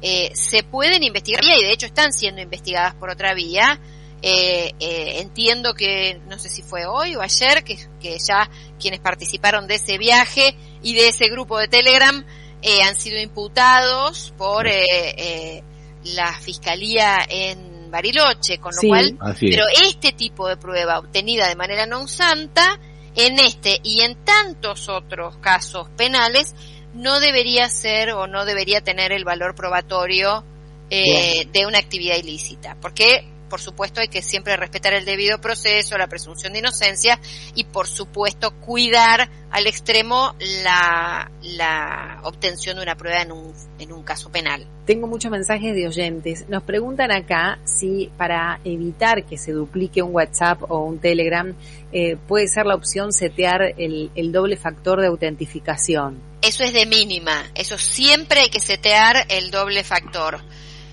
eh, 0.00 0.30
se 0.34 0.62
pueden 0.62 1.02
investigar 1.02 1.42
y 1.42 1.48
de 1.48 1.72
hecho 1.72 1.86
están 1.86 2.12
siendo 2.12 2.40
investigadas 2.40 2.94
por 2.94 3.10
otra 3.10 3.34
vía 3.34 3.80
eh, 4.20 4.74
eh, 4.80 5.20
entiendo 5.20 5.74
que, 5.74 6.20
no 6.26 6.38
sé 6.38 6.48
si 6.48 6.62
fue 6.62 6.86
hoy 6.86 7.14
o 7.14 7.22
ayer, 7.22 7.62
que, 7.62 7.78
que, 8.00 8.18
ya 8.18 8.50
quienes 8.80 8.98
participaron 8.98 9.68
de 9.68 9.76
ese 9.76 9.96
viaje 9.96 10.56
y 10.82 10.94
de 10.94 11.08
ese 11.08 11.28
grupo 11.28 11.58
de 11.58 11.68
Telegram 11.68 12.24
eh, 12.60 12.82
han 12.82 12.96
sido 12.96 13.20
imputados 13.20 14.34
por 14.36 14.66
eh, 14.66 15.62
la 16.02 16.32
fiscalía 16.40 17.18
en 17.28 17.67
Bariloche, 17.90 18.58
con 18.58 18.72
lo 18.74 18.88
cual, 18.88 19.18
pero 19.40 19.64
este 19.84 20.12
tipo 20.12 20.48
de 20.48 20.56
prueba 20.56 20.98
obtenida 20.98 21.48
de 21.48 21.56
manera 21.56 21.86
non 21.86 22.08
santa, 22.08 22.78
en 23.14 23.38
este 23.40 23.80
y 23.82 24.00
en 24.02 24.14
tantos 24.24 24.88
otros 24.88 25.36
casos 25.38 25.88
penales, 25.96 26.54
no 26.94 27.20
debería 27.20 27.68
ser 27.68 28.12
o 28.12 28.26
no 28.26 28.44
debería 28.44 28.80
tener 28.80 29.12
el 29.12 29.24
valor 29.24 29.54
probatorio 29.54 30.44
de 30.88 31.64
una 31.66 31.78
actividad 31.78 32.16
ilícita, 32.16 32.76
porque 32.80 33.28
por 33.48 33.60
supuesto 33.60 34.00
hay 34.00 34.08
que 34.08 34.22
siempre 34.22 34.56
respetar 34.56 34.94
el 34.94 35.04
debido 35.04 35.40
proceso, 35.40 35.98
la 35.98 36.06
presunción 36.06 36.52
de 36.52 36.60
inocencia 36.60 37.18
y 37.54 37.64
por 37.64 37.86
supuesto 37.86 38.52
cuidar 38.60 39.28
al 39.50 39.66
extremo 39.66 40.34
la, 40.62 41.30
la 41.42 42.20
obtención 42.24 42.76
de 42.76 42.82
una 42.82 42.96
prueba 42.96 43.22
en 43.22 43.32
un, 43.32 43.52
en 43.78 43.92
un 43.92 44.02
caso 44.02 44.30
penal. 44.30 44.66
Tengo 44.84 45.06
muchos 45.06 45.30
mensajes 45.30 45.74
de 45.74 45.86
oyentes. 45.86 46.48
Nos 46.48 46.62
preguntan 46.62 47.10
acá 47.10 47.58
si 47.64 48.10
para 48.16 48.60
evitar 48.64 49.24
que 49.24 49.36
se 49.36 49.52
duplique 49.52 50.02
un 50.02 50.14
WhatsApp 50.14 50.62
o 50.70 50.84
un 50.84 50.98
Telegram 50.98 51.54
eh, 51.92 52.16
puede 52.26 52.46
ser 52.46 52.66
la 52.66 52.74
opción 52.74 53.12
setear 53.12 53.74
el, 53.76 54.10
el 54.14 54.32
doble 54.32 54.56
factor 54.56 55.00
de 55.00 55.08
autentificación. 55.08 56.20
Eso 56.40 56.62
es 56.62 56.72
de 56.72 56.86
mínima, 56.86 57.50
eso 57.54 57.78
siempre 57.78 58.40
hay 58.40 58.48
que 58.48 58.60
setear 58.60 59.26
el 59.28 59.50
doble 59.50 59.82
factor 59.82 60.40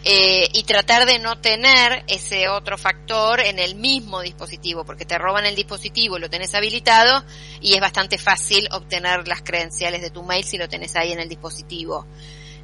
eh, 0.07 0.47
y 0.53 0.63
tratar 0.63 1.07
de 1.07 1.17
no 1.17 1.41
tener 1.41 2.03
ese 2.07 2.47
otro 2.47 2.77
factor 2.77 3.39
en 3.39 3.57
el 3.57 3.73
mismo 3.73 4.21
dispositivo, 4.21 4.85
porque 4.85 5.03
te 5.03 5.17
roban 5.17 5.47
el 5.47 5.55
dispositivo 5.55 6.19
lo 6.19 6.29
tenés 6.29 6.53
habilitado 6.53 7.23
y 7.59 7.73
es 7.73 7.81
bastante 7.81 8.19
fácil 8.19 8.67
obtener 8.71 9.27
las 9.27 9.41
credenciales 9.41 10.03
de 10.03 10.11
tu 10.11 10.21
mail 10.21 10.43
si 10.43 10.57
lo 10.57 10.69
tenés 10.69 10.95
ahí 10.95 11.11
en 11.11 11.19
el 11.19 11.27
dispositivo. 11.27 12.05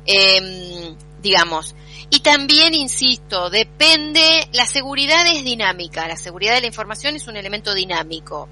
Eh, 0.05 0.95
digamos. 1.21 1.75
Y 2.09 2.19
también, 2.19 2.73
insisto, 2.73 3.49
depende, 3.49 4.47
la 4.53 4.65
seguridad 4.65 5.25
es 5.27 5.43
dinámica, 5.43 6.07
la 6.07 6.17
seguridad 6.17 6.55
de 6.55 6.61
la 6.61 6.67
información 6.67 7.15
es 7.15 7.27
un 7.27 7.37
elemento 7.37 7.73
dinámico. 7.73 8.49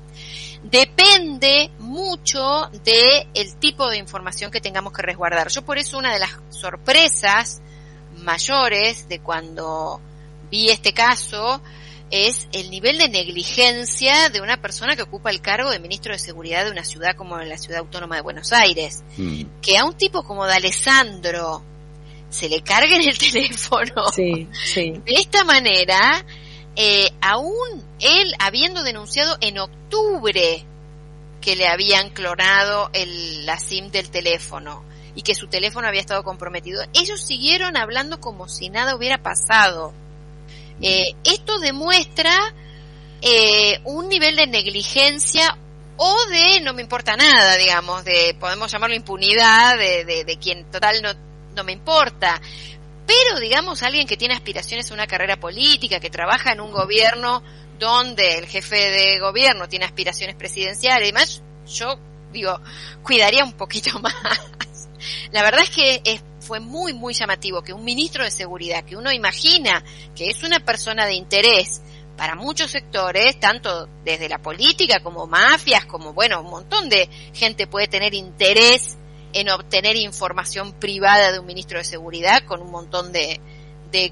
Depende 0.63 1.71
mucho 1.79 2.69
de 2.83 3.27
el 3.33 3.55
tipo 3.57 3.89
de 3.89 3.97
información 3.97 4.51
que 4.51 4.61
tengamos 4.61 4.93
que 4.93 5.01
resguardar. 5.01 5.49
Yo 5.49 5.63
por 5.63 5.77
eso 5.77 5.97
una 5.97 6.13
de 6.13 6.19
las 6.19 6.31
sorpresas 6.49 7.61
mayores 8.19 9.07
de 9.07 9.19
cuando 9.19 10.01
vi 10.51 10.69
este 10.69 10.93
caso 10.93 11.61
es 12.11 12.47
el 12.53 12.71
nivel 12.71 12.97
de 12.97 13.07
negligencia 13.09 14.29
de 14.29 14.41
una 14.41 14.57
persona 14.57 14.95
que 14.95 15.03
ocupa 15.03 15.29
el 15.29 15.41
cargo 15.41 15.69
de 15.69 15.79
ministro 15.79 16.11
de 16.11 16.19
seguridad 16.19 16.65
de 16.65 16.71
una 16.71 16.83
ciudad 16.83 17.15
como 17.15 17.37
la 17.37 17.57
ciudad 17.57 17.79
autónoma 17.79 18.15
de 18.15 18.21
Buenos 18.21 18.51
Aires. 18.51 19.03
Mm. 19.17 19.43
Que 19.61 19.77
a 19.77 19.85
un 19.85 19.93
tipo 19.93 20.23
como 20.23 20.45
de 20.45 20.53
Alessandro 20.53 21.63
se 22.29 22.49
le 22.49 22.61
cargue 22.61 22.95
en 22.95 23.09
el 23.09 23.17
teléfono 23.17 24.05
sí, 24.11 24.47
sí. 24.51 25.01
de 25.05 25.13
esta 25.13 25.43
manera, 25.43 26.25
eh, 26.75 27.11
aún 27.21 27.83
él 27.99 28.33
habiendo 28.39 28.83
denunciado 28.83 29.37
en 29.41 29.59
octubre 29.59 30.65
que 31.41 31.55
le 31.55 31.67
habían 31.67 32.09
clonado 32.09 32.89
el, 32.93 33.45
la 33.45 33.59
SIM 33.59 33.91
del 33.91 34.09
teléfono 34.09 34.83
y 35.19 35.21
que 35.21 35.35
su 35.35 35.47
teléfono 35.47 35.85
había 35.85 35.99
estado 35.99 36.23
comprometido. 36.23 36.81
Ellos 36.93 37.21
siguieron 37.21 37.75
hablando 37.75 38.21
como 38.21 38.47
si 38.47 38.69
nada 38.69 38.95
hubiera 38.95 39.17
pasado. 39.17 39.93
Eh, 40.81 41.13
esto 41.25 41.59
demuestra 41.59 42.33
eh, 43.21 43.81
un 43.83 44.07
nivel 44.07 44.37
de 44.37 44.47
negligencia 44.47 45.57
o 45.97 46.15
de 46.27 46.61
no 46.61 46.73
me 46.73 46.81
importa 46.81 47.17
nada, 47.17 47.57
digamos, 47.57 48.05
de 48.05 48.33
podemos 48.39 48.71
llamarlo 48.71 48.95
impunidad, 48.95 49.77
de, 49.77 50.05
de, 50.05 50.37
quien 50.37 50.71
total 50.71 51.01
no, 51.01 51.09
no 51.53 51.65
me 51.65 51.73
importa. 51.73 52.41
Pero, 53.05 53.41
digamos, 53.41 53.83
alguien 53.83 54.07
que 54.07 54.15
tiene 54.15 54.35
aspiraciones 54.35 54.89
a 54.89 54.93
una 54.93 55.05
carrera 55.05 55.37
política, 55.37 55.99
que 55.99 56.09
trabaja 56.09 56.53
en 56.53 56.61
un 56.61 56.71
gobierno 56.71 57.43
donde 57.77 58.37
el 58.37 58.47
jefe 58.47 58.89
de 58.89 59.19
gobierno 59.19 59.67
tiene 59.67 59.83
aspiraciones 59.83 60.37
presidenciales 60.37 61.09
y 61.09 61.11
demás, 61.11 61.41
yo 61.67 61.99
digo, 62.31 62.57
cuidaría 63.03 63.43
un 63.43 63.53
poquito 63.53 63.99
más. 64.01 64.13
La 65.31 65.43
verdad 65.43 65.61
es 65.63 65.69
que 65.69 66.21
fue 66.39 66.59
muy, 66.59 66.93
muy 66.93 67.13
llamativo 67.13 67.61
que 67.61 67.73
un 67.73 67.83
ministro 67.83 68.23
de 68.23 68.31
seguridad, 68.31 68.83
que 68.83 68.95
uno 68.95 69.11
imagina 69.11 69.83
que 70.15 70.29
es 70.29 70.43
una 70.43 70.59
persona 70.59 71.05
de 71.05 71.13
interés 71.13 71.81
para 72.17 72.35
muchos 72.35 72.71
sectores, 72.71 73.39
tanto 73.39 73.87
desde 74.03 74.27
la 74.27 74.39
política 74.39 74.99
como 75.01 75.25
mafias, 75.25 75.85
como, 75.85 76.13
bueno, 76.13 76.41
un 76.41 76.49
montón 76.49 76.89
de 76.89 77.07
gente 77.33 77.65
puede 77.65 77.87
tener 77.87 78.13
interés 78.13 78.97
en 79.31 79.49
obtener 79.49 79.95
información 79.95 80.73
privada 80.73 81.31
de 81.31 81.39
un 81.39 81.45
ministro 81.45 81.77
de 81.77 81.85
seguridad 81.85 82.43
con 82.45 82.61
un 82.61 82.71
montón 82.71 83.13
de, 83.13 83.39
de, 83.91 84.11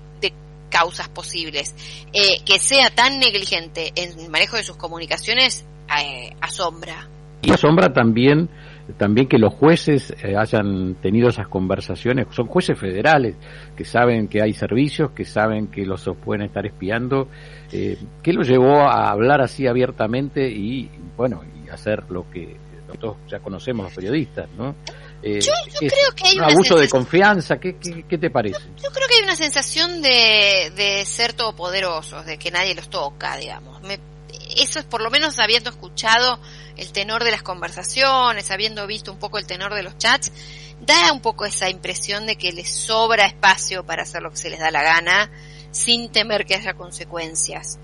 causas 0.70 1.08
posibles. 1.10 1.76
Eh, 2.14 2.42
que 2.46 2.60
sea 2.60 2.90
tan 2.90 3.20
negligente 3.20 3.94
en 3.96 4.20
el 4.20 4.30
manejo 4.30 4.58
de 4.58 4.64
sus 4.64 4.78
comunicaciones 4.78 5.66
eh, 5.98 6.36
asombra. 6.42 7.10
Y 7.42 7.52
asombra 7.52 7.94
también 7.94 8.50
también 8.96 9.28
que 9.28 9.38
los 9.38 9.54
jueces 9.54 10.14
eh, 10.24 10.36
hayan 10.38 10.96
tenido 10.96 11.30
esas 11.30 11.48
conversaciones, 11.48 12.28
son 12.32 12.48
jueces 12.48 12.80
federales 12.80 13.36
que 13.76 13.84
saben 13.84 14.28
que 14.28 14.42
hay 14.42 14.54
servicios, 14.54 15.12
que 15.12 15.26
saben 15.26 15.68
que 15.68 15.86
los 15.86 16.10
pueden 16.24 16.46
estar 16.46 16.66
espiando, 16.66 17.28
eh, 17.72 17.98
¿qué 18.24 18.34
los 18.34 18.48
llevó 18.48 18.82
a 18.82 19.10
hablar 19.10 19.42
así 19.42 19.68
abiertamente 19.68 20.50
y 20.50 20.90
bueno, 21.18 21.42
y 21.66 21.70
hacer 21.70 22.04
lo 22.10 22.30
que 22.30 22.58
nosotros 22.88 23.18
ya 23.28 23.40
conocemos 23.40 23.86
los 23.86 23.94
periodistas, 23.94 24.50
¿no? 24.58 24.76
Eh, 25.22 25.42
yo, 25.42 25.52
creo 25.80 26.12
que 26.16 26.28
hay 26.28 26.38
un 26.38 26.44
abuso 26.44 26.78
de 26.78 26.88
confianza, 26.88 27.58
¿qué, 27.58 27.76
¿qué, 28.08 28.18
te 28.18 28.30
parece? 28.30 28.60
Yo, 28.82 28.90
creo 28.92 29.08
que 29.08 29.16
hay 29.16 29.24
una 29.24 29.36
sensación 29.36 30.02
de, 30.02 30.72
de 30.76 31.04
ser 31.06 31.34
todopoderosos, 31.34 32.26
de 32.26 32.38
que 32.38 32.52
nadie 32.52 32.76
los 32.76 32.90
toca, 32.90 33.36
digamos. 33.36 33.82
Me, 33.82 34.00
eso 34.56 34.80
es 34.80 34.86
por 34.86 35.02
lo 35.02 35.10
menos 35.10 35.40
habiendo 35.40 35.70
escuchado 35.70 36.40
el 36.78 36.92
tenor 36.92 37.24
de 37.24 37.32
las 37.32 37.44
conversaciones, 37.44 38.52
habiendo 38.52 38.88
visto 38.88 39.12
un 39.12 39.20
poco 39.20 39.38
el 39.38 39.48
tenor 39.48 39.74
de 39.74 39.84
los 39.84 39.98
chats, 39.98 40.32
da 40.80 41.12
un 41.12 41.22
poco 41.22 41.46
esa 41.46 41.70
impresión 41.70 42.26
de 42.26 42.36
que 42.36 42.52
les 42.52 42.70
sobra 42.70 43.26
espacio 43.26 43.86
para 43.86 44.04
hacer 44.04 44.22
lo 44.22 44.30
que 44.32 44.38
se 44.38 44.50
les 44.50 44.60
da 44.60 44.72
la 44.72 44.84
gana, 44.84 45.32
sin 45.72 46.12
temer 46.12 46.46
que 46.46 46.56
haya 46.56 46.74
consecuencias. 46.74 47.80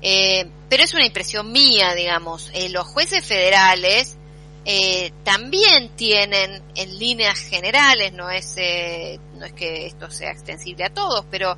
Eh, 0.00 0.48
pero 0.68 0.82
es 0.82 0.94
una 0.94 1.06
impresión 1.06 1.52
mía, 1.52 1.94
digamos. 1.94 2.50
Eh, 2.54 2.68
los 2.68 2.86
jueces 2.86 3.24
federales 3.24 4.16
eh, 4.64 5.12
también 5.24 5.90
tienen 5.96 6.62
en 6.74 6.98
líneas 6.98 7.38
generales, 7.40 8.12
no 8.12 8.30
es, 8.30 8.56
no 9.34 9.44
es 9.44 9.52
que 9.52 9.86
esto 9.86 10.10
sea 10.10 10.30
extensible 10.30 10.84
a 10.84 10.90
todos, 10.90 11.24
pero 11.30 11.56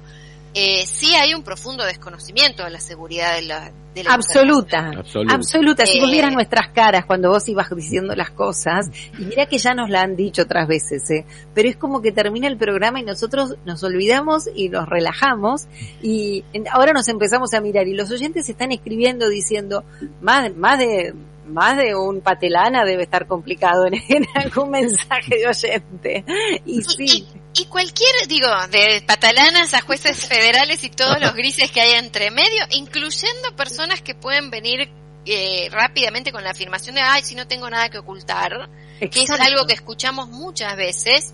eh, 0.55 0.85
sí 0.87 1.15
hay 1.15 1.35
un 1.35 1.43
profundo 1.43 1.85
desconocimiento 1.85 2.65
de 2.65 2.71
la 2.71 2.81
seguridad 2.81 3.35
de 3.37 3.43
la, 3.43 3.73
de 3.95 4.05
la 4.05 4.15
absoluta, 4.15 4.91
absoluta. 5.35 5.87
Si 5.87 6.01
vos 6.01 6.11
vieras 6.11 6.31
Eh, 6.31 6.35
nuestras 6.35 6.69
caras 6.69 7.05
cuando 7.07 7.31
vos 7.31 7.49
ibas 7.49 7.69
diciendo 7.75 8.15
las 8.17 8.31
cosas, 8.31 8.89
y 9.19 9.25
mira 9.25 9.47
que 9.47 9.59
ya 9.59 9.75
nos 9.75 9.91
la 9.91 10.03
han 10.03 10.17
dicho 10.17 10.43
otras 10.43 10.67
veces, 10.69 11.09
¿eh? 11.11 11.25
pero 11.55 11.69
es 11.69 11.77
como 11.77 12.01
que 12.03 12.13
termina 12.13 12.47
el 12.49 12.57
programa 12.57 13.01
y 13.01 13.05
nosotros 13.05 13.57
nos 13.65 13.83
olvidamos 13.85 14.49
y 14.55 14.69
nos 14.69 14.89
relajamos 14.89 15.67
y 16.03 16.45
en- 16.53 16.69
ahora 16.69 16.93
nos 16.93 17.09
empezamos 17.09 17.53
a 17.55 17.61
mirar 17.61 17.87
y 17.89 17.95
los 17.95 18.11
oyentes 18.11 18.49
están 18.49 18.73
escribiendo 18.73 19.29
diciendo 19.29 19.85
más, 20.21 20.55
más 20.57 20.79
de 20.79 21.15
más 21.49 21.77
de 21.77 21.97
un 21.97 22.21
patelana 22.21 22.85
debe 22.85 23.03
estar 23.03 23.27
complicado 23.27 23.87
en, 23.87 23.95
en 24.09 24.25
algún 24.37 24.71
mensaje 24.71 25.37
de 25.39 25.49
oyente. 25.49 26.25
Y 26.65 26.81
sí, 26.83 27.27
Y 27.35 27.40
cualquier, 27.67 28.29
digo, 28.29 28.49
de 28.71 29.03
patalanas 29.07 29.75
a 29.75 29.81
jueces 29.81 30.27
federales 30.27 30.85
y 30.85 30.91
todos 30.91 31.21
los 31.21 31.35
grises 31.35 31.71
que 31.71 31.81
hay 31.81 31.93
entre 31.93 32.31
medio, 32.31 32.65
incluyendo 32.71 33.55
personas 33.57 34.03
que 34.03 34.15
pueden 34.15 34.51
venir 34.51 34.89
eh, 35.27 35.69
rápidamente 35.71 36.33
con 36.33 36.45
la 36.45 36.51
afirmación 36.51 36.95
de, 36.95 37.03
ay, 37.03 37.23
si 37.23 37.35
no 37.35 37.47
tengo 37.49 37.69
nada 37.69 37.89
que 37.89 37.99
ocultar, 37.99 38.71
que 39.01 39.23
es 39.23 39.31
algo 39.31 39.67
que 39.67 39.75
escuchamos 39.75 40.29
muchas 40.29 40.77
veces. 40.77 41.33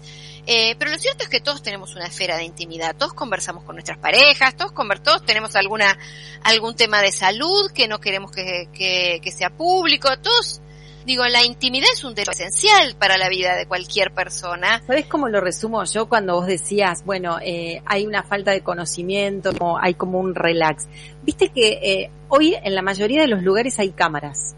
Eh, 0.48 0.76
pero 0.78 0.92
lo 0.92 0.98
cierto 0.98 1.24
es 1.24 1.28
que 1.28 1.40
todos 1.40 1.60
tenemos 1.60 1.94
una 1.96 2.06
esfera 2.06 2.36
de 2.36 2.44
intimidad, 2.44 2.94
todos 2.96 3.12
conversamos 3.14 3.64
con 3.64 3.74
nuestras 3.74 3.98
parejas, 3.98 4.56
todos, 4.56 4.70
conver- 4.72 5.02
todos 5.02 5.26
tenemos 5.26 5.56
alguna, 5.56 5.98
algún 6.44 6.76
tema 6.76 7.02
de 7.02 7.10
salud 7.10 7.70
que 7.72 7.88
no 7.88 8.00
queremos 8.00 8.30
que, 8.30 8.68
que, 8.72 9.18
que 9.22 9.32
sea 9.32 9.50
público, 9.50 10.08
todos, 10.22 10.60
digo, 11.06 11.24
la 11.26 11.44
intimidad 11.44 11.86
es 11.94 12.02
un 12.04 12.14
derecho 12.14 12.32
esencial 12.32 12.96
para 12.98 13.16
la 13.16 13.28
vida 13.28 13.54
de 13.54 13.66
cualquier 13.66 14.12
persona. 14.12 14.82
¿Sabes 14.86 15.06
cómo 15.06 15.28
lo 15.28 15.40
resumo 15.40 15.84
yo 15.84 16.08
cuando 16.08 16.34
vos 16.34 16.46
decías, 16.46 17.04
bueno, 17.04 17.38
eh, 17.40 17.80
hay 17.86 18.06
una 18.06 18.24
falta 18.24 18.50
de 18.50 18.62
conocimiento, 18.62 19.52
como 19.56 19.78
hay 19.78 19.94
como 19.94 20.18
un 20.18 20.34
relax? 20.34 20.88
Viste 21.22 21.48
que 21.50 21.78
eh, 21.80 22.10
hoy 22.28 22.56
en 22.60 22.74
la 22.74 22.82
mayoría 22.82 23.22
de 23.22 23.28
los 23.28 23.42
lugares 23.42 23.78
hay 23.78 23.90
cámaras, 23.90 24.56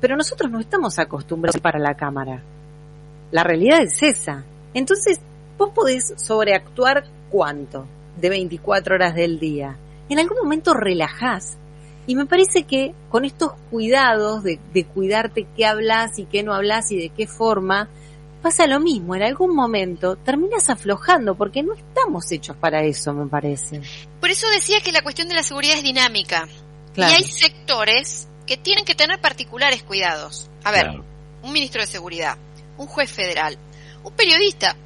pero 0.00 0.16
nosotros 0.16 0.50
no 0.50 0.58
estamos 0.58 0.98
acostumbrados 0.98 1.60
para 1.60 1.78
la 1.78 1.94
cámara. 1.94 2.42
La 3.30 3.44
realidad 3.44 3.82
es 3.82 4.02
esa. 4.02 4.44
Entonces, 4.74 5.20
vos 5.58 5.70
podés 5.74 6.14
sobreactuar 6.16 7.04
cuánto 7.30 7.86
de 8.16 8.30
24 8.30 8.94
horas 8.94 9.14
del 9.14 9.38
día. 9.38 9.76
En 10.08 10.18
algún 10.18 10.38
momento 10.38 10.74
relajás. 10.74 11.58
Y 12.06 12.14
me 12.16 12.26
parece 12.26 12.64
que 12.64 12.94
con 13.10 13.24
estos 13.24 13.52
cuidados 13.70 14.42
de, 14.42 14.58
de 14.74 14.84
cuidarte 14.84 15.46
qué 15.56 15.66
hablas 15.66 16.18
y 16.18 16.24
qué 16.24 16.42
no 16.42 16.52
hablas 16.54 16.90
y 16.90 16.96
de 16.96 17.08
qué 17.10 17.26
forma, 17.26 17.88
pasa 18.42 18.66
lo 18.66 18.80
mismo. 18.80 19.14
En 19.14 19.22
algún 19.22 19.54
momento 19.54 20.16
terminas 20.16 20.68
aflojando 20.68 21.36
porque 21.36 21.62
no 21.62 21.74
estamos 21.74 22.30
hechos 22.32 22.56
para 22.56 22.82
eso, 22.82 23.12
me 23.14 23.26
parece. 23.28 23.80
Por 24.20 24.30
eso 24.30 24.48
decía 24.50 24.80
que 24.80 24.90
la 24.92 25.02
cuestión 25.02 25.28
de 25.28 25.36
la 25.36 25.44
seguridad 25.44 25.76
es 25.76 25.84
dinámica. 25.84 26.48
Claro. 26.92 27.12
Y 27.12 27.16
hay 27.16 27.22
sectores 27.24 28.26
que 28.46 28.56
tienen 28.56 28.84
que 28.84 28.94
tener 28.96 29.20
particulares 29.20 29.82
cuidados. 29.84 30.50
A 30.64 30.72
ver, 30.72 30.82
Claro. 30.86 31.04
un 31.44 31.52
ministro 31.52 31.80
de 31.80 31.86
seguridad, 31.86 32.36
un 32.78 32.86
juez 32.88 33.10
federal, 33.10 33.56
un 34.02 34.12
periodista, 34.14 34.76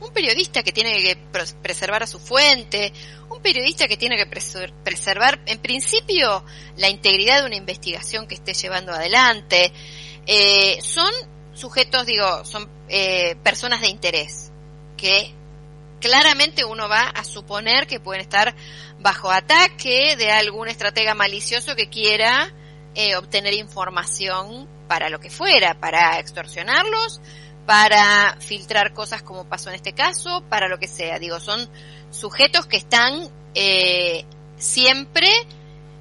un 0.00 0.12
periodista 0.12 0.62
que 0.62 0.70
tiene 0.72 0.92
que 1.02 1.16
pres- 1.32 1.54
preservar 1.60 2.02
a 2.04 2.06
su 2.06 2.18
fuente, 2.20 2.92
periodista 3.44 3.86
que 3.86 3.96
tiene 3.96 4.16
que 4.16 4.28
preser- 4.28 4.72
preservar, 4.82 5.38
en 5.46 5.58
principio, 5.58 6.44
la 6.76 6.88
integridad 6.88 7.42
de 7.42 7.46
una 7.46 7.56
investigación 7.56 8.26
que 8.26 8.34
esté 8.34 8.54
llevando 8.54 8.92
adelante. 8.92 9.72
Eh, 10.26 10.78
son 10.82 11.12
sujetos, 11.52 12.06
digo, 12.06 12.44
son 12.44 12.68
eh, 12.88 13.36
personas 13.44 13.82
de 13.82 13.88
interés 13.88 14.50
que 14.96 15.32
claramente 16.00 16.64
uno 16.64 16.88
va 16.88 17.02
a 17.02 17.22
suponer 17.24 17.86
que 17.86 18.00
pueden 18.00 18.22
estar 18.22 18.54
bajo 18.98 19.30
ataque 19.30 20.16
de 20.16 20.32
algún 20.32 20.68
estratega 20.68 21.14
malicioso 21.14 21.76
que 21.76 21.88
quiera 21.88 22.52
eh, 22.94 23.16
obtener 23.16 23.54
información 23.54 24.68
para 24.88 25.08
lo 25.10 25.20
que 25.20 25.30
fuera, 25.30 25.78
para 25.78 26.18
extorsionarlos, 26.18 27.20
para 27.66 28.36
filtrar 28.40 28.92
cosas 28.92 29.22
como 29.22 29.48
pasó 29.48 29.70
en 29.70 29.76
este 29.76 29.92
caso, 29.94 30.42
para 30.48 30.68
lo 30.68 30.78
que 30.78 30.88
sea. 30.88 31.18
Digo, 31.18 31.40
son 31.40 31.68
sujetos 32.14 32.66
que 32.66 32.76
están 32.76 33.28
eh, 33.54 34.24
siempre, 34.56 35.28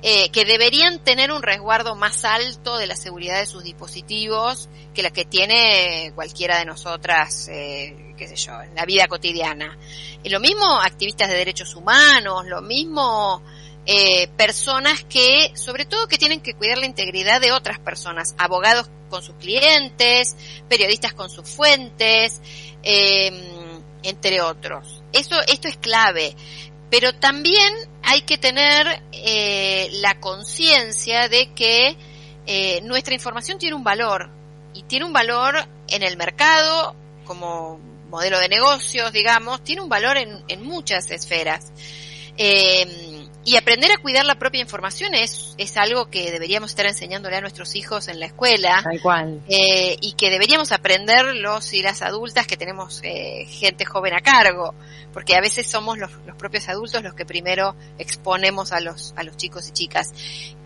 eh, 0.01 0.29
que 0.29 0.45
deberían 0.45 0.99
tener 0.99 1.31
un 1.31 1.41
resguardo 1.41 1.95
más 1.95 2.23
alto 2.25 2.77
de 2.77 2.87
la 2.87 2.95
seguridad 2.95 3.39
de 3.39 3.45
sus 3.45 3.63
dispositivos 3.63 4.69
que 4.93 5.01
la 5.01 5.11
que 5.11 5.25
tiene 5.25 6.11
cualquiera 6.15 6.59
de 6.59 6.65
nosotras, 6.65 7.47
eh, 7.49 8.13
qué 8.17 8.27
sé 8.27 8.35
yo, 8.35 8.61
en 8.61 8.75
la 8.75 8.85
vida 8.85 9.07
cotidiana. 9.07 9.77
Y 10.23 10.29
lo 10.29 10.39
mismo 10.39 10.65
activistas 10.81 11.29
de 11.29 11.35
derechos 11.35 11.75
humanos, 11.75 12.45
lo 12.45 12.61
mismo 12.61 13.41
eh, 13.85 14.27
personas 14.37 15.03
que, 15.03 15.51
sobre 15.55 15.85
todo 15.85 16.07
que 16.07 16.17
tienen 16.17 16.39
que 16.39 16.53
cuidar 16.53 16.77
la 16.77 16.85
integridad 16.85 17.41
de 17.41 17.51
otras 17.51 17.79
personas, 17.79 18.35
abogados 18.37 18.89
con 19.09 19.21
sus 19.21 19.35
clientes, 19.35 20.35
periodistas 20.69 21.13
con 21.13 21.29
sus 21.29 21.49
fuentes, 21.49 22.41
eh, 22.83 23.31
entre 24.03 24.41
otros. 24.41 25.02
Eso, 25.13 25.35
esto 25.47 25.67
es 25.67 25.77
clave. 25.77 26.35
Pero 26.89 27.13
también 27.13 27.73
hay 28.03 28.21
que 28.21 28.37
tener 28.37 29.01
eh, 29.11 29.89
la 29.93 30.19
conciencia 30.19 31.29
de 31.29 31.53
que 31.53 31.97
eh, 32.45 32.81
nuestra 32.81 33.13
información 33.13 33.57
tiene 33.57 33.75
un 33.75 33.83
valor 33.83 34.29
y 34.73 34.83
tiene 34.83 35.05
un 35.05 35.13
valor 35.13 35.55
en 35.87 36.03
el 36.03 36.17
mercado 36.17 36.95
como 37.25 37.79
modelo 38.09 38.37
de 38.39 38.49
negocios, 38.49 39.11
digamos, 39.11 39.63
tiene 39.63 39.81
un 39.81 39.89
valor 39.89 40.17
en, 40.17 40.43
en 40.47 40.63
muchas 40.63 41.09
esferas. 41.09 41.71
Eh, 42.37 43.02
y 43.45 43.57
aprender 43.57 43.91
a 43.91 43.97
cuidar 43.97 44.25
la 44.25 44.35
propia 44.35 44.61
información 44.61 45.13
es, 45.13 45.53
es 45.57 45.75
algo 45.75 46.09
que 46.09 46.31
deberíamos 46.31 46.71
estar 46.71 46.85
enseñándole 46.85 47.35
a 47.35 47.41
nuestros 47.41 47.75
hijos 47.75 48.07
en 48.07 48.19
la 48.19 48.27
escuela 48.27 48.81
Tal 48.83 49.01
cual. 49.01 49.41
eh, 49.49 49.97
y 49.99 50.13
que 50.13 50.29
deberíamos 50.29 50.71
aprender 50.71 51.35
los 51.35 51.73
y 51.73 51.81
las 51.81 52.01
adultas 52.01 52.47
que 52.47 52.55
tenemos 52.55 53.01
eh, 53.03 53.45
gente 53.49 53.83
joven 53.85 54.13
a 54.13 54.21
cargo, 54.21 54.73
porque 55.11 55.35
a 55.35 55.41
veces 55.41 55.67
somos 55.67 55.97
los, 55.97 56.11
los 56.25 56.37
propios 56.37 56.69
adultos 56.69 57.03
los 57.03 57.13
que 57.15 57.25
primero 57.25 57.75
exponemos 57.97 58.71
a 58.71 58.79
los, 58.79 59.13
a 59.17 59.23
los 59.23 59.35
chicos 59.35 59.67
y 59.67 59.71
chicas. 59.73 60.13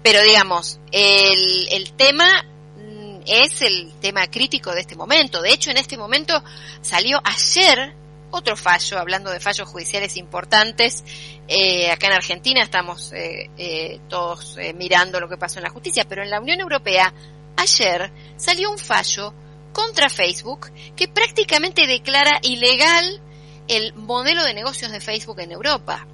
Pero 0.04 0.22
digamos, 0.22 0.80
el, 0.92 1.68
el 1.72 1.94
tema 1.94 2.44
mm, 2.78 3.22
es 3.26 3.62
el 3.64 3.92
tema 4.00 4.28
crítico 4.28 4.72
de 4.74 4.82
este 4.82 4.96
momento. 4.96 5.42
De 5.42 5.52
hecho, 5.52 5.72
en 5.72 5.78
este 5.78 5.98
momento 5.98 6.44
salió 6.82 7.20
ayer 7.24 7.96
otro 8.38 8.56
fallo, 8.56 8.98
hablando 8.98 9.32
de 9.32 9.40
fallos 9.40 9.68
judiciales 9.68 10.16
importantes. 10.18 11.04
Eh, 11.48 11.90
acá 11.92 12.08
en 12.08 12.14
Argentina 12.14 12.62
estamos 12.62 13.12
eh, 13.14 13.50
eh, 13.58 14.00
todos 14.08 14.58
mirando 14.76 15.20
lo 15.20 15.28
que 15.28 15.38
pasó 15.38 15.60
en 15.60 15.64
la 15.64 15.70
justicia, 15.70 16.06
pero 16.08 16.24
en 16.24 16.30
la 16.30 16.40
Unión 16.40 16.60
Europea 16.60 17.14
ayer 17.56 18.12
salió 18.38 18.72
un 18.72 18.78
fallo 18.78 19.34
contra 19.74 20.10
Facebook 20.10 20.72
que 20.96 21.08
prácticamente 21.08 21.88
declara 21.88 22.40
ilegal 22.42 23.22
el 23.68 23.94
modelo 23.94 24.44
de 24.44 24.54
negocios 24.54 24.92
de 24.92 25.02
Facebook 25.02 25.40
en 25.40 25.52
Europa 25.52 26.08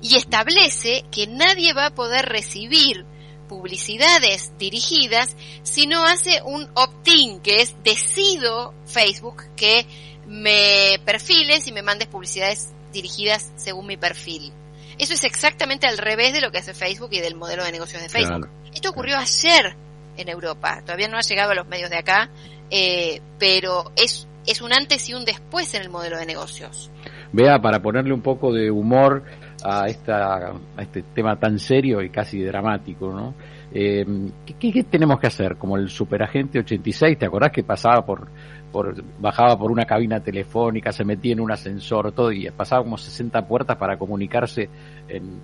y 0.00 0.16
establece 0.16 1.04
que 1.10 1.26
nadie 1.26 1.72
va 1.72 1.86
a 1.86 1.94
poder 1.94 2.26
recibir 2.26 3.04
publicidades 3.48 4.52
dirigidas 4.58 5.36
si 5.62 5.86
no 5.86 6.04
hace 6.04 6.40
un 6.42 6.70
opt-in, 6.74 7.40
que 7.40 7.60
es 7.60 7.74
decido 7.82 8.72
Facebook 8.86 9.44
que 9.56 9.86
me 10.26 10.98
perfiles 11.04 11.66
y 11.66 11.72
me 11.72 11.82
mandes 11.82 12.08
publicidades 12.08 12.72
dirigidas 12.92 13.52
según 13.56 13.86
mi 13.86 13.96
perfil. 13.96 14.52
Eso 14.98 15.14
es 15.14 15.24
exactamente 15.24 15.86
al 15.86 15.98
revés 15.98 16.32
de 16.32 16.40
lo 16.40 16.50
que 16.50 16.58
hace 16.58 16.74
Facebook 16.74 17.10
y 17.12 17.20
del 17.20 17.34
modelo 17.34 17.64
de 17.64 17.72
negocios 17.72 18.02
de 18.02 18.08
Facebook. 18.08 18.46
Claro. 18.46 18.70
Esto 18.74 18.90
ocurrió 18.90 19.16
ayer 19.16 19.74
en 20.16 20.28
Europa, 20.28 20.80
todavía 20.82 21.08
no 21.08 21.16
ha 21.16 21.22
llegado 21.22 21.52
a 21.52 21.54
los 21.54 21.66
medios 21.66 21.90
de 21.90 21.96
acá, 21.96 22.30
eh, 22.70 23.20
pero 23.38 23.92
es, 23.96 24.28
es 24.46 24.60
un 24.60 24.72
antes 24.72 25.08
y 25.08 25.14
un 25.14 25.24
después 25.24 25.74
en 25.74 25.82
el 25.82 25.90
modelo 25.90 26.18
de 26.18 26.26
negocios. 26.26 26.90
Vea, 27.32 27.58
para 27.60 27.80
ponerle 27.80 28.12
un 28.12 28.20
poco 28.20 28.52
de 28.52 28.70
humor 28.70 29.24
a, 29.64 29.86
esta, 29.86 30.50
a 30.50 30.82
este 30.82 31.02
tema 31.14 31.38
tan 31.38 31.58
serio 31.58 32.02
y 32.02 32.10
casi 32.10 32.42
dramático, 32.42 33.10
¿no? 33.10 33.34
Eh, 33.74 34.04
¿qué, 34.44 34.54
qué, 34.54 34.72
qué 34.72 34.84
tenemos 34.84 35.18
que 35.18 35.28
hacer? 35.28 35.56
Como 35.56 35.78
el 35.78 35.88
superagente 35.88 36.58
86, 36.58 37.18
¿te 37.18 37.24
acordás 37.24 37.52
que 37.52 37.62
pasaba 37.62 38.04
por, 38.04 38.28
por, 38.72 39.02
bajaba 39.20 39.56
por 39.56 39.70
una 39.70 39.84
cabina 39.84 40.20
telefónica, 40.20 40.92
se 40.92 41.04
metía 41.04 41.32
en 41.32 41.40
un 41.40 41.52
ascensor, 41.52 42.12
todo, 42.12 42.32
y 42.32 42.50
pasaba 42.50 42.82
como 42.82 42.98
60 42.98 43.46
puertas 43.46 43.76
para 43.76 43.96
comunicarse 43.98 44.68
en, 45.08 45.40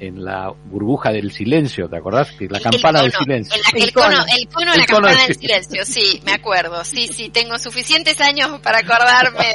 en 0.00 0.24
la 0.24 0.50
burbuja 0.64 1.12
del 1.12 1.30
silencio, 1.30 1.88
¿te 1.88 1.98
acordás? 1.98 2.32
Que 2.32 2.48
la 2.48 2.58
El 2.58 2.64
campana 2.64 3.02
del 3.02 3.12
cono, 3.12 3.24
silencio. 3.24 3.54
El, 3.54 3.82
el 3.82 3.88
El 3.88 3.92
cono, 3.92 4.24
el 4.36 4.48
cono 4.48 4.74
la 4.74 4.86
cono 4.86 5.06
campana 5.06 5.26
del 5.26 5.28
del 5.28 5.36
silencio, 5.36 5.84
sí, 5.84 6.22
me 6.24 6.32
acuerdo. 6.32 6.84
Sí, 6.84 7.06
sí, 7.06 7.28
tengo 7.28 7.58
suficientes 7.58 8.20
años 8.20 8.58
para 8.60 8.78
acordarme 8.78 9.54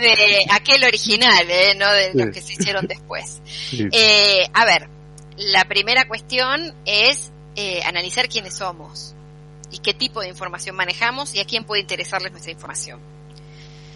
de 0.00 0.46
aquel 0.50 0.84
original, 0.84 1.44
¿eh? 1.50 1.74
no 1.76 1.92
de 1.92 2.12
los 2.14 2.32
que 2.32 2.40
se 2.40 2.52
hicieron 2.52 2.86
después. 2.86 3.42
Sí. 3.44 3.88
Eh, 3.90 4.44
a 4.54 4.64
ver, 4.64 4.88
la 5.36 5.64
primera 5.64 6.06
cuestión 6.06 6.74
es 6.86 7.32
eh, 7.56 7.82
analizar 7.84 8.28
quiénes 8.28 8.56
somos 8.56 9.16
y 9.72 9.78
qué 9.78 9.94
tipo 9.94 10.20
de 10.20 10.28
información 10.28 10.76
manejamos 10.76 11.34
y 11.34 11.40
a 11.40 11.44
quién 11.44 11.64
puede 11.64 11.80
interesarles 11.80 12.30
nuestra 12.30 12.52
información. 12.52 13.00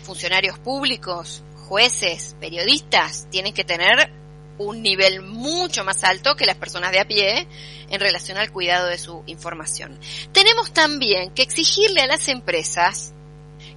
Funcionarios 0.03 0.59
públicos, 0.59 1.45
jueces, 1.69 2.35
periodistas 2.41 3.29
tienen 3.31 3.53
que 3.53 3.65
tener 3.65 4.11
un 4.59 4.83
nivel 4.83 5.21
mucho 5.23 5.85
más 5.85 6.03
alto 6.03 6.35
que 6.35 6.47
las 6.47 6.57
personas 6.57 6.93
de 6.93 7.01
a 7.01 7.07
pie 7.07 7.47
en 7.91 8.01
relación 8.01 8.39
al 8.39 8.51
cuidado 8.51 8.87
de 8.87 8.99
su 8.99 9.23
información. 9.27 9.99
Tenemos 10.33 10.73
también 10.73 11.31
que 11.33 11.43
exigirle 11.43 12.01
a 12.01 12.07
las 12.07 12.29
empresas 12.29 13.13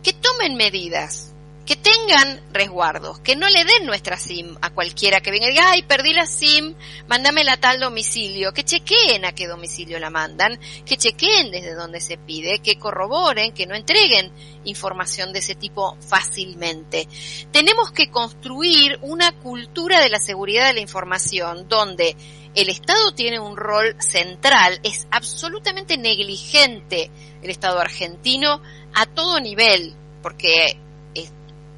que 0.01 0.13
tomen 0.13 0.55
medidas 0.55 1.28
que 1.69 1.75
tengan 1.75 2.41
resguardos, 2.51 3.19
que 3.19 3.35
no 3.35 3.47
le 3.47 3.63
den 3.63 3.85
nuestra 3.85 4.17
SIM 4.17 4.57
a 4.59 4.71
cualquiera 4.71 5.21
que 5.21 5.29
venga 5.29 5.45
y 5.45 5.51
diga, 5.51 5.69
ay, 5.69 5.83
perdí 5.83 6.13
la 6.13 6.25
SIM, 6.25 6.73
mándamela 7.07 7.53
a 7.53 7.59
tal 7.59 7.79
domicilio, 7.79 8.51
que 8.53 8.63
chequeen 8.63 9.23
a 9.23 9.33
qué 9.33 9.45
domicilio 9.45 9.99
la 9.99 10.09
mandan, 10.09 10.59
que 10.83 10.97
chequeen 10.97 11.51
desde 11.51 11.75
dónde 11.75 12.01
se 12.01 12.17
pide, 12.17 12.57
que 12.57 12.79
corroboren, 12.79 13.53
que 13.53 13.67
no 13.67 13.75
entreguen 13.75 14.31
información 14.63 15.31
de 15.31 15.37
ese 15.37 15.53
tipo 15.53 15.95
fácilmente. 15.99 17.07
Tenemos 17.51 17.91
que 17.91 18.09
construir 18.09 18.97
una 19.03 19.31
cultura 19.33 20.01
de 20.01 20.09
la 20.09 20.19
seguridad 20.19 20.65
de 20.65 20.73
la 20.73 20.79
información 20.79 21.69
donde 21.69 22.17
el 22.55 22.69
Estado 22.69 23.13
tiene 23.13 23.39
un 23.39 23.55
rol 23.55 23.95
central, 23.99 24.79
es 24.81 25.07
absolutamente 25.11 25.97
negligente 25.97 27.11
el 27.43 27.51
Estado 27.51 27.79
argentino 27.79 28.59
a 28.95 29.05
todo 29.05 29.39
nivel, 29.39 29.93
porque 30.23 30.79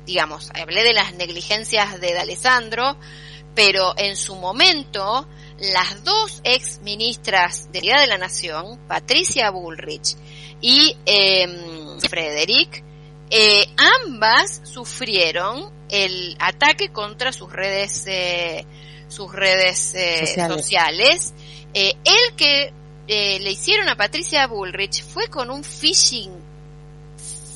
digamos, 0.06 0.52
hablé 0.60 0.84
de 0.84 0.94
las 0.94 1.14
negligencias 1.16 2.00
de 2.00 2.14
D'Alessandro, 2.14 2.98
pero 3.56 3.94
en 3.98 4.16
su 4.16 4.36
momento 4.36 5.28
las 5.60 6.04
dos 6.04 6.42
ex 6.44 6.80
ministras 6.82 7.72
de 7.72 7.80
Seguridad 7.80 8.02
de 8.02 8.08
la 8.08 8.18
Nación, 8.18 8.80
Patricia 8.88 9.52
Bullrich 9.52 10.16
y 10.62 10.96
eh, 11.06 11.48
Frederick, 12.10 12.84
eh, 13.34 13.66
ambas 14.06 14.60
sufrieron 14.66 15.72
el 15.88 16.36
ataque 16.38 16.90
contra 16.92 17.32
sus 17.32 17.50
redes 17.50 18.04
eh, 18.06 18.66
sus 19.08 19.32
redes 19.32 19.96
eh, 19.96 20.26
sociales. 20.26 20.62
sociales. 20.62 21.34
El 21.74 22.36
que 22.36 22.74
le 23.08 23.52
hicieron 23.52 23.88
a 23.88 23.96
Patricia 23.96 24.48
Bullrich 24.48 25.04
fue 25.06 25.28
con 25.28 25.50
un 25.50 25.64
phishing 25.64 26.32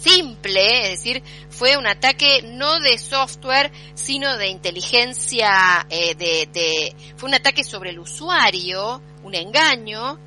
simple, 0.06 0.84
es 0.84 1.04
decir, 1.04 1.24
fue 1.50 1.78
un 1.78 1.88
ataque 1.88 2.44
no 2.44 2.80
de 2.80 2.98
software, 2.98 3.72
sino 3.96 4.38
de 4.38 4.48
inteligencia, 4.48 5.86
eh, 5.90 6.14
de, 6.16 6.96
fue 7.18 7.30
un 7.30 7.36
ataque 7.36 7.64
sobre 7.64 7.90
el 7.90 8.00
usuario, 8.00 9.02
un 9.24 9.34
engaño, 9.34 10.20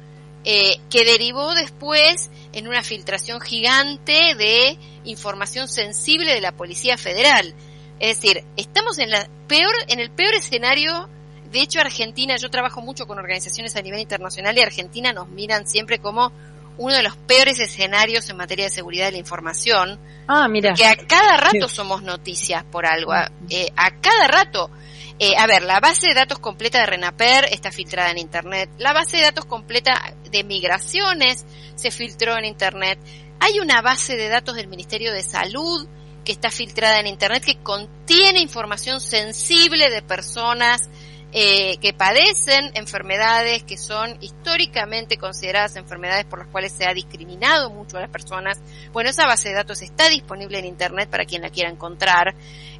eh, 0.44 0.78
que 0.90 1.04
derivó 1.04 1.54
después 1.54 2.30
en 2.52 2.66
una 2.68 2.82
filtración 2.82 3.40
gigante 3.40 4.34
de 4.34 4.78
información 5.04 5.68
sensible 5.68 6.34
de 6.34 6.40
la 6.40 6.52
Policía 6.52 6.96
Federal. 6.96 7.54
Es 8.00 8.20
decir, 8.20 8.44
estamos 8.56 8.98
en 8.98 9.10
la 9.10 9.28
peor, 9.46 9.74
en 9.88 10.00
el 10.00 10.10
peor 10.10 10.34
escenario. 10.34 11.08
De 11.52 11.60
hecho, 11.60 11.80
Argentina, 11.80 12.36
yo 12.36 12.50
trabajo 12.50 12.80
mucho 12.80 13.06
con 13.06 13.18
organizaciones 13.18 13.76
a 13.76 13.82
nivel 13.82 14.00
internacional 14.00 14.56
y 14.56 14.60
Argentina 14.60 15.12
nos 15.12 15.28
miran 15.28 15.66
siempre 15.66 15.98
como 15.98 16.32
uno 16.78 16.94
de 16.94 17.02
los 17.02 17.16
peores 17.16 17.58
escenarios 17.58 18.30
en 18.30 18.36
materia 18.36 18.66
de 18.66 18.70
seguridad 18.70 19.06
de 19.06 19.12
la 19.12 19.18
información. 19.18 20.00
Ah, 20.28 20.48
mira. 20.48 20.72
Que 20.74 20.86
a 20.86 20.96
cada 20.96 21.36
rato 21.36 21.68
somos 21.68 22.02
noticias 22.02 22.64
por 22.64 22.86
algo. 22.86 23.12
Eh, 23.50 23.70
a 23.76 24.00
cada 24.00 24.28
rato. 24.28 24.70
Eh, 25.18 25.34
a 25.36 25.48
ver, 25.48 25.62
la 25.62 25.80
base 25.80 26.06
de 26.06 26.14
datos 26.14 26.38
completa 26.38 26.78
de 26.78 26.86
Renaper 26.86 27.46
está 27.50 27.72
filtrada 27.72 28.12
en 28.12 28.18
Internet. 28.18 28.70
La 28.78 28.92
base 28.92 29.16
de 29.16 29.24
datos 29.24 29.44
completa 29.46 30.14
de 30.30 30.44
migraciones 30.44 31.44
se 31.74 31.90
filtró 31.90 32.38
en 32.38 32.44
Internet. 32.44 33.00
Hay 33.40 33.58
una 33.58 33.82
base 33.82 34.16
de 34.16 34.28
datos 34.28 34.54
del 34.54 34.68
Ministerio 34.68 35.12
de 35.12 35.24
Salud 35.24 35.88
que 36.24 36.32
está 36.32 36.50
filtrada 36.50 37.00
en 37.00 37.08
Internet 37.08 37.44
que 37.44 37.58
contiene 37.62 38.40
información 38.40 39.00
sensible 39.00 39.90
de 39.90 40.02
personas 40.02 40.88
eh, 41.30 41.76
que 41.78 41.92
padecen 41.92 42.70
enfermedades 42.74 43.62
que 43.62 43.76
son 43.76 44.16
históricamente 44.22 45.18
consideradas 45.18 45.76
enfermedades 45.76 46.24
por 46.24 46.38
las 46.38 46.48
cuales 46.48 46.72
se 46.72 46.86
ha 46.86 46.94
discriminado 46.94 47.70
mucho 47.70 47.98
a 47.98 48.00
las 48.00 48.10
personas. 48.10 48.58
Bueno, 48.92 49.10
esa 49.10 49.26
base 49.26 49.50
de 49.50 49.56
datos 49.56 49.82
está 49.82 50.08
disponible 50.08 50.58
en 50.58 50.64
Internet 50.64 51.10
para 51.10 51.26
quien 51.26 51.42
la 51.42 51.50
quiera 51.50 51.70
encontrar. 51.70 52.34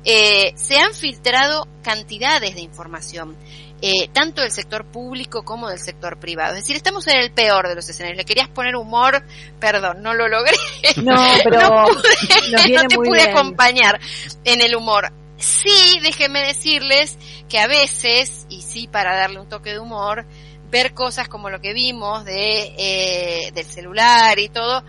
Eh, 0.04 0.52
se 0.56 0.78
han 0.78 0.94
filtrado 0.94 1.68
cantidades 1.82 2.54
de 2.54 2.62
información. 2.62 3.36
Eh, 3.80 4.08
tanto 4.12 4.42
del 4.42 4.50
sector 4.50 4.84
público 4.84 5.44
como 5.44 5.68
del 5.68 5.78
sector 5.78 6.18
privado. 6.18 6.54
Es 6.54 6.62
decir, 6.62 6.74
estamos 6.74 7.06
en 7.06 7.18
el 7.18 7.30
peor 7.30 7.68
de 7.68 7.76
los 7.76 7.88
escenarios. 7.88 8.16
Le 8.16 8.24
querías 8.24 8.48
poner 8.48 8.74
humor, 8.74 9.24
perdón, 9.60 10.02
no 10.02 10.14
lo 10.14 10.26
logré. 10.26 10.56
No, 10.96 11.14
pero 11.44 11.60
no, 11.68 11.84
pude, 11.84 12.74
no 12.74 12.82
te 12.88 12.96
pude 12.96 13.18
bien. 13.18 13.30
acompañar 13.30 14.00
en 14.44 14.62
el 14.62 14.74
humor. 14.74 15.12
Sí, 15.38 16.00
déjenme 16.02 16.40
decirles 16.40 17.16
que 17.48 17.58
a 17.60 17.66
veces, 17.68 18.46
y 18.48 18.62
sí 18.62 18.88
para 18.88 19.16
darle 19.16 19.40
un 19.40 19.48
toque 19.48 19.70
de 19.70 19.78
humor, 19.78 20.26
ver 20.70 20.94
cosas 20.94 21.28
como 21.28 21.48
lo 21.48 21.60
que 21.60 21.72
vimos 21.72 22.24
de 22.24 22.74
eh, 22.76 23.52
del 23.52 23.64
celular 23.64 24.38
y 24.38 24.48
todo, 24.48 24.82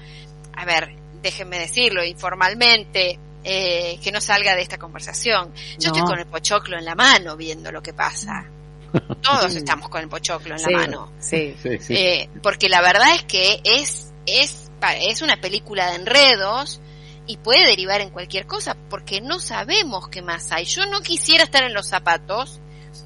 a 0.54 0.66
ver, 0.66 0.96
déjenme 1.22 1.60
decirlo 1.60 2.04
informalmente, 2.04 3.20
eh, 3.44 4.00
que 4.04 4.12
no 4.12 4.20
salga 4.20 4.56
de 4.56 4.62
esta 4.62 4.78
conversación. 4.78 5.54
Yo 5.78 5.92
no. 5.92 5.96
estoy 5.96 6.02
con 6.02 6.20
el 6.20 6.26
pochoclo 6.26 6.78
en 6.78 6.86
la 6.86 6.96
mano 6.96 7.38
viendo 7.38 7.72
lo 7.72 7.82
que 7.82 7.94
pasa. 7.94 8.46
Todos 9.22 9.56
estamos 9.56 9.88
con 9.90 10.02
el 10.02 10.10
pochoclo 10.10 10.56
en 10.56 10.60
sí, 10.60 10.72
la 10.72 10.78
mano. 10.80 11.14
Sí, 11.20 11.56
sí, 11.62 11.78
sí. 11.80 11.94
Eh, 11.96 12.30
porque 12.42 12.70
la 12.70 12.82
verdad 12.82 13.16
es 13.16 13.24
que 13.24 13.62
es, 13.64 14.12
es, 14.26 14.72
es 15.00 15.22
una 15.22 15.38
película 15.38 15.92
de 15.92 15.96
enredos 15.98 16.82
y 17.30 17.38
puede 17.38 17.68
derivar 17.68 18.02
en 18.02 18.10
cualquier 18.10 18.48
cosa 18.48 18.76
porque 18.90 19.22
no 19.22 19.40
sabemos 19.40 20.10
qué 20.10 20.24
más 20.24 20.52
hay. 20.52 20.66
Yo 20.66 20.88
no 20.88 21.02
quisiera 21.02 21.44
estar 21.44 21.64
en 21.64 21.76
los 21.76 21.88
zapatos 21.88 22.60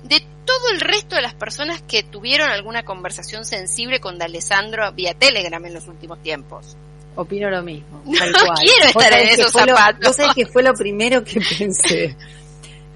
de 0.04 0.26
todo 0.46 0.70
el 0.72 0.80
resto 0.80 1.18
de 1.18 1.22
las 1.22 1.34
personas 1.34 1.82
que 1.82 2.04
tuvieron 2.04 2.50
alguna 2.50 2.86
conversación 2.86 3.44
sensible 3.44 4.00
con 4.00 4.18
D'Alessandro 4.18 4.94
vía 4.94 5.14
Telegram 5.14 5.64
en 5.66 5.74
los 5.74 5.90
últimos 5.90 6.24
tiempos. 6.24 6.78
Opino 7.18 7.50
lo 7.50 7.64
mismo. 7.64 8.02
Tal 8.18 8.32
no 8.32 8.40
cual. 8.46 8.60
quiero 8.64 8.86
estar 8.86 9.12
en 9.12 9.28
esos 9.28 9.52
zapatos. 9.52 10.00
Lo, 10.00 10.08
vos 10.08 10.16
sabés 10.16 10.36
que 10.36 10.46
fue 10.46 10.64
lo 10.64 10.74
primero 10.74 11.22
que 11.22 11.42
pensé. 11.58 12.16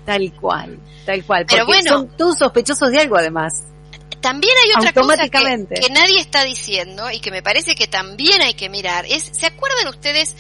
tal 0.05 0.31
cual, 0.31 0.79
tal 1.05 1.25
cual. 1.25 1.45
Pero 1.45 1.65
bueno, 1.65 1.89
son 1.89 2.07
todos 2.15 2.37
sospechosos 2.37 2.89
de 2.89 3.01
algo 3.01 3.17
además. 3.17 3.65
También 4.21 4.53
hay 4.63 4.71
otra 4.77 4.93
cosa 4.93 5.17
que, 5.27 5.29
que 5.29 5.89
nadie 5.89 6.21
está 6.21 6.45
diciendo 6.45 7.11
y 7.11 7.19
que 7.19 7.31
me 7.31 7.43
parece 7.43 7.75
que 7.75 7.87
también 7.87 8.41
hay 8.41 8.53
que 8.53 8.69
mirar. 8.69 9.05
Es, 9.05 9.23
¿se 9.23 9.45
acuerdan 9.45 9.89
ustedes 9.89 10.35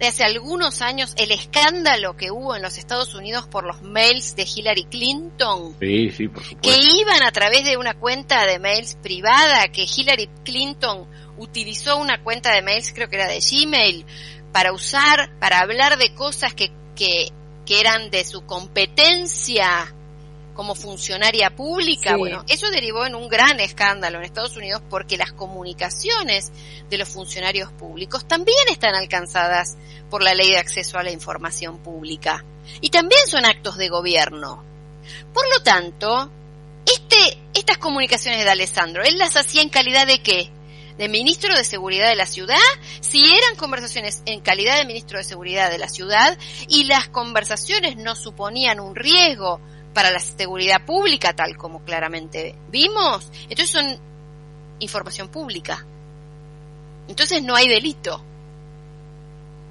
de 0.00 0.06
hace 0.06 0.24
algunos 0.24 0.80
años 0.80 1.12
el 1.18 1.30
escándalo 1.30 2.16
que 2.16 2.30
hubo 2.30 2.56
en 2.56 2.62
los 2.62 2.78
Estados 2.78 3.14
Unidos 3.14 3.46
por 3.46 3.64
los 3.64 3.82
mails 3.82 4.34
de 4.34 4.44
Hillary 4.44 4.84
Clinton. 4.84 5.76
Sí, 5.78 6.10
sí, 6.10 6.26
por 6.26 6.42
supuesto. 6.42 6.68
Que 6.68 6.98
iban 6.98 7.22
a 7.22 7.30
través 7.30 7.64
de 7.64 7.76
una 7.76 7.92
cuenta 7.92 8.46
de 8.46 8.58
mails 8.58 8.96
privada, 9.02 9.68
que 9.68 9.84
Hillary 9.84 10.30
Clinton 10.42 11.06
utilizó 11.36 11.98
una 11.98 12.22
cuenta 12.22 12.54
de 12.54 12.62
mails, 12.62 12.92
creo 12.94 13.10
que 13.10 13.16
era 13.16 13.28
de 13.28 13.40
Gmail, 13.40 14.06
para 14.52 14.72
usar, 14.72 15.38
para 15.38 15.60
hablar 15.60 15.98
de 15.98 16.14
cosas 16.14 16.54
que, 16.54 16.72
que, 16.96 17.30
que 17.66 17.78
eran 17.78 18.10
de 18.10 18.24
su 18.24 18.46
competencia 18.46 19.94
como 20.60 20.74
funcionaria 20.74 21.48
pública. 21.56 22.10
Sí. 22.10 22.18
Bueno, 22.18 22.44
eso 22.46 22.70
derivó 22.70 23.06
en 23.06 23.14
un 23.14 23.30
gran 23.30 23.60
escándalo 23.60 24.18
en 24.18 24.24
Estados 24.24 24.58
Unidos 24.58 24.82
porque 24.90 25.16
las 25.16 25.32
comunicaciones 25.32 26.52
de 26.90 26.98
los 26.98 27.08
funcionarios 27.08 27.72
públicos 27.72 28.28
también 28.28 28.58
están 28.70 28.94
alcanzadas 28.94 29.78
por 30.10 30.22
la 30.22 30.34
ley 30.34 30.50
de 30.50 30.58
acceso 30.58 30.98
a 30.98 31.02
la 31.02 31.12
información 31.12 31.78
pública 31.78 32.44
y 32.82 32.90
también 32.90 33.26
son 33.26 33.46
actos 33.46 33.78
de 33.78 33.88
gobierno. 33.88 34.62
Por 35.32 35.48
lo 35.48 35.62
tanto, 35.62 36.30
este, 36.84 37.38
estas 37.54 37.78
comunicaciones 37.78 38.44
de 38.44 38.50
Alessandro, 38.50 39.02
él 39.02 39.16
las 39.16 39.36
hacía 39.36 39.62
en 39.62 39.70
calidad 39.70 40.06
de 40.06 40.22
qué? 40.22 40.50
de 40.98 41.08
ministro 41.08 41.56
de 41.56 41.64
Seguridad 41.64 42.10
de 42.10 42.16
la 42.16 42.26
ciudad, 42.26 42.58
si 43.00 43.24
eran 43.24 43.56
conversaciones 43.56 44.22
en 44.26 44.40
calidad 44.42 44.76
de 44.76 44.84
ministro 44.84 45.16
de 45.16 45.24
Seguridad 45.24 45.70
de 45.70 45.78
la 45.78 45.88
ciudad 45.88 46.36
y 46.68 46.84
las 46.84 47.08
conversaciones 47.08 47.96
no 47.96 48.14
suponían 48.14 48.78
un 48.80 48.94
riesgo 48.94 49.62
para 49.94 50.10
la 50.10 50.20
seguridad 50.20 50.84
pública, 50.84 51.32
tal 51.34 51.56
como 51.56 51.84
claramente 51.84 52.54
vimos, 52.70 53.30
entonces 53.48 53.70
son 53.70 53.98
información 54.78 55.28
pública. 55.28 55.84
Entonces 57.08 57.42
no 57.42 57.56
hay 57.56 57.68
delito. 57.68 58.24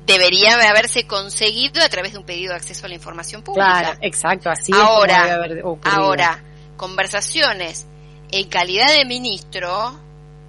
Debería 0.06 0.56
haberse 0.70 1.06
conseguido 1.06 1.84
a 1.84 1.90
través 1.90 2.14
de 2.14 2.20
un 2.20 2.26
pedido 2.26 2.52
de 2.52 2.58
acceso 2.58 2.86
a 2.86 2.90
la 2.90 2.96
información 2.96 3.44
pública. 3.44 3.80
Claro, 3.80 4.00
exacto, 4.02 4.50
así 4.50 4.72
ahora, 4.74 5.26
es 5.26 5.32
haber 5.32 5.64
ahora, 5.84 6.44
conversaciones 6.78 7.86
en 8.32 8.48
calidad 8.50 8.92
de 8.92 9.06
ministro 9.06 10.00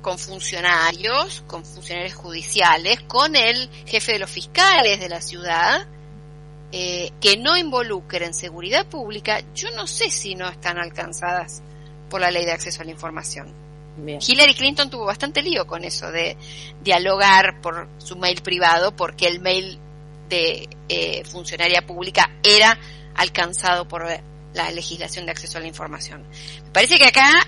con 0.00 0.18
funcionarios, 0.18 1.42
con 1.46 1.64
funcionarios 1.64 2.14
judiciales, 2.14 3.00
con 3.02 3.36
el 3.36 3.70
jefe 3.86 4.12
de 4.12 4.18
los 4.18 4.30
fiscales 4.30 4.98
de 4.98 5.08
la 5.08 5.20
ciudad, 5.20 5.86
eh, 6.72 7.10
que 7.20 7.36
no 7.36 7.56
involucren 7.56 8.34
seguridad 8.34 8.86
pública, 8.86 9.40
yo 9.54 9.70
no 9.72 9.86
sé 9.86 10.10
si 10.10 10.34
no 10.34 10.48
están 10.48 10.78
alcanzadas 10.78 11.62
por 12.08 12.20
la 12.20 12.30
ley 12.30 12.44
de 12.44 12.52
acceso 12.52 12.82
a 12.82 12.84
la 12.84 12.92
información. 12.92 13.52
Bien. 13.96 14.20
Hillary 14.26 14.54
Clinton 14.54 14.88
tuvo 14.88 15.04
bastante 15.04 15.42
lío 15.42 15.66
con 15.66 15.84
eso 15.84 16.10
de 16.10 16.36
dialogar 16.82 17.60
por 17.60 17.88
su 17.98 18.16
mail 18.16 18.40
privado 18.40 18.94
porque 18.94 19.26
el 19.26 19.40
mail 19.40 19.78
de 20.28 20.68
eh, 20.88 21.24
funcionaria 21.24 21.84
pública 21.84 22.30
era 22.42 22.78
alcanzado 23.16 23.86
por, 23.86 24.06
la 24.54 24.70
legislación 24.70 25.26
de 25.26 25.32
acceso 25.32 25.58
a 25.58 25.60
la 25.60 25.68
información. 25.68 26.24
Me 26.64 26.70
parece 26.72 26.98
que 26.98 27.06
acá 27.06 27.46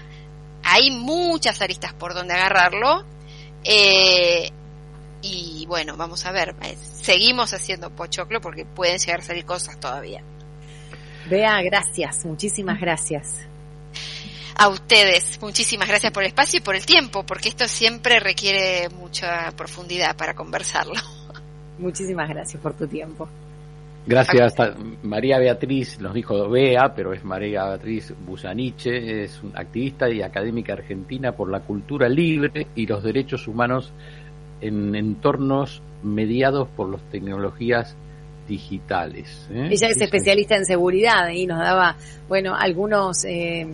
hay 0.62 0.90
muchas 0.90 1.60
aristas 1.60 1.92
por 1.92 2.14
donde 2.14 2.34
agarrarlo. 2.34 3.04
Eh, 3.64 4.50
y 5.22 5.64
bueno, 5.66 5.96
vamos 5.96 6.26
a 6.26 6.32
ver, 6.32 6.54
eh, 6.62 6.76
seguimos 6.76 7.54
haciendo 7.54 7.90
pochoclo 7.90 8.40
porque 8.40 8.64
pueden 8.64 8.98
llegar 8.98 9.20
a 9.20 9.22
salir 9.22 9.44
cosas 9.44 9.78
todavía. 9.78 10.22
Bea, 11.30 11.62
gracias, 11.62 12.24
muchísimas 12.24 12.80
gracias. 12.80 13.46
A 14.56 14.68
ustedes, 14.68 15.40
muchísimas 15.40 15.88
gracias 15.88 16.12
por 16.12 16.24
el 16.24 16.28
espacio 16.28 16.58
y 16.58 16.62
por 16.62 16.76
el 16.76 16.84
tiempo, 16.84 17.24
porque 17.24 17.48
esto 17.48 17.66
siempre 17.68 18.20
requiere 18.20 18.88
mucha 18.90 19.50
profundidad 19.56 20.16
para 20.16 20.34
conversarlo. 20.34 20.94
Muchísimas 21.78 22.28
gracias 22.28 22.62
por 22.62 22.74
tu 22.74 22.86
tiempo. 22.86 23.28
Gracias, 24.04 24.54
María 25.04 25.38
Beatriz, 25.38 26.00
nos 26.00 26.12
dijo 26.12 26.48
Bea, 26.48 26.92
pero 26.94 27.12
es 27.12 27.24
María 27.24 27.64
Beatriz 27.66 28.12
Busaniche, 28.26 29.22
es 29.22 29.40
una 29.44 29.60
activista 29.60 30.10
y 30.10 30.22
académica 30.22 30.72
argentina 30.72 31.32
por 31.32 31.48
la 31.48 31.60
cultura 31.60 32.08
libre 32.08 32.66
y 32.74 32.86
los 32.86 33.04
derechos 33.04 33.46
humanos 33.46 33.92
en 34.62 34.94
entornos 34.94 35.82
mediados 36.02 36.68
por 36.68 36.88
las 36.88 37.02
tecnologías 37.10 37.94
digitales. 38.48 39.48
¿eh? 39.50 39.68
Ella 39.70 39.88
es 39.88 40.00
especialista 40.00 40.56
en 40.56 40.64
seguridad 40.64 41.28
y 41.28 41.46
nos 41.46 41.58
daba, 41.58 41.96
bueno, 42.28 42.54
algunos, 42.54 43.24
eh, 43.24 43.66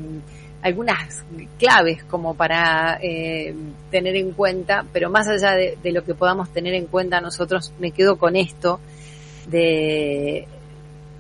algunas 0.63 1.25
claves 1.59 2.05
como 2.05 2.35
para 2.35 2.99
eh, 3.01 3.55
tener 3.91 4.17
en 4.17 4.33
cuenta, 4.33 4.85
pero 4.93 5.11
más 5.11 5.29
allá 5.29 5.55
de, 5.55 5.79
de, 5.83 5.93
lo 5.93 6.05
que 6.05 6.15
podamos 6.15 6.51
tener 6.53 6.75
en 6.75 6.87
cuenta 6.87 7.21
nosotros, 7.21 7.73
me 7.79 7.93
quedo 7.93 8.17
con 8.17 8.37
esto 8.37 8.81
de 9.49 10.47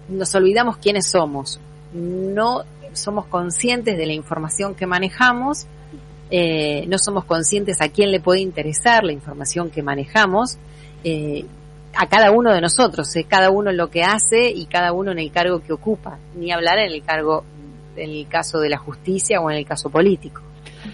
nos 0.08 0.34
olvidamos 0.34 0.78
quiénes 0.78 1.10
somos, 1.10 1.60
no 1.92 2.64
somos 2.92 3.26
conscientes 3.26 3.96
de 3.96 4.06
la 4.06 4.14
información 4.14 4.74
que 4.74 4.86
manejamos, 4.86 5.66
eh, 6.30 6.84
no 6.86 6.98
somos 6.98 7.24
conscientes 7.24 7.80
a 7.80 7.88
quién 7.88 8.10
le 8.10 8.20
puede 8.20 8.40
interesar 8.40 9.04
la 9.04 9.12
información 9.12 9.70
que 9.70 9.82
manejamos, 9.82 10.58
eh, 11.04 11.44
a 11.96 12.06
cada 12.06 12.30
uno 12.30 12.52
de 12.52 12.60
nosotros, 12.60 13.14
eh, 13.16 13.24
cada 13.28 13.50
uno 13.50 13.70
en 13.70 13.76
lo 13.76 13.88
que 13.88 14.02
hace 14.02 14.50
y 14.50 14.66
cada 14.66 14.92
uno 14.92 15.12
en 15.12 15.18
el 15.18 15.30
cargo 15.30 15.60
que 15.60 15.72
ocupa, 15.72 16.18
ni 16.36 16.52
hablar 16.52 16.78
en 16.78 16.92
el 16.92 17.02
cargo, 17.02 17.44
en 17.96 18.10
el 18.10 18.28
caso 18.28 18.60
de 18.60 18.68
la 18.68 18.78
justicia 18.78 19.40
o 19.40 19.50
en 19.50 19.56
el 19.56 19.66
caso 19.66 19.90
político. 19.90 20.42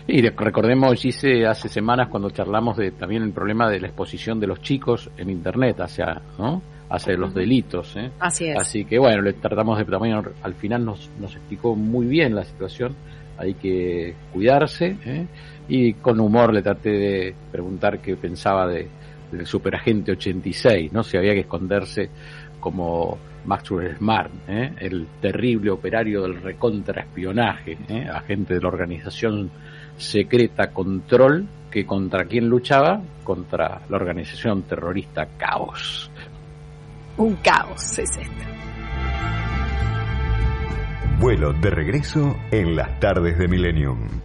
Y 0.06 0.22
recordemos, 0.22 1.00
Gise, 1.00 1.46
hace 1.46 1.68
semanas 1.68 2.08
cuando 2.08 2.30
charlamos 2.30 2.76
de 2.76 2.92
también 2.92 3.22
el 3.22 3.32
problema 3.32 3.68
de 3.68 3.80
la 3.80 3.88
exposición 3.88 4.40
de 4.40 4.46
los 4.46 4.60
chicos 4.60 5.10
en 5.16 5.30
Internet 5.30 5.80
hacia, 5.80 6.22
¿no? 6.38 6.62
hacia 6.88 7.14
los 7.14 7.34
delitos. 7.34 7.96
¿eh? 7.96 8.10
Así 8.20 8.46
es. 8.46 8.58
Así 8.58 8.84
que 8.84 8.98
bueno, 8.98 9.22
le 9.22 9.34
tratamos 9.34 9.78
de 9.78 9.84
tamaño, 9.84 10.22
al 10.42 10.54
final 10.54 10.84
nos, 10.84 11.10
nos 11.20 11.34
explicó 11.34 11.74
muy 11.74 12.06
bien 12.06 12.34
la 12.34 12.44
situación, 12.44 12.94
hay 13.38 13.54
que 13.54 14.14
cuidarse 14.32 14.96
¿eh? 15.04 15.26
y 15.68 15.94
con 15.94 16.20
humor 16.20 16.52
le 16.52 16.62
traté 16.62 16.90
de 16.90 17.34
preguntar 17.50 17.98
qué 18.00 18.16
pensaba 18.16 18.66
de, 18.66 18.88
del 19.30 19.46
superagente 19.46 20.12
86, 20.12 20.92
¿no? 20.92 21.02
Si 21.02 21.16
había 21.16 21.32
que 21.32 21.40
esconderse 21.40 22.08
como 22.60 23.18
Maxwell 23.44 23.96
Smart, 23.96 24.30
¿eh? 24.48 24.72
el 24.78 25.06
terrible 25.20 25.70
operario 25.70 26.22
del 26.22 26.40
recontraespionaje, 26.40 27.78
¿eh? 27.88 28.08
agente 28.12 28.54
de 28.54 28.60
la 28.60 28.68
organización 28.68 29.50
secreta 29.96 30.70
Control, 30.70 31.46
que 31.70 31.84
contra 31.84 32.24
quién 32.24 32.48
luchaba, 32.48 33.02
contra 33.22 33.82
la 33.88 33.96
organización 33.96 34.62
terrorista 34.62 35.26
Caos. 35.36 36.10
Un 37.16 37.36
caos 37.36 37.98
es 37.98 38.16
esto. 38.16 38.63
Vuelo 41.18 41.53
de 41.53 41.70
regreso 41.70 42.37
en 42.50 42.77
las 42.77 42.98
tardes 43.00 43.38
de 43.38 43.48
Millennium. 43.48 44.23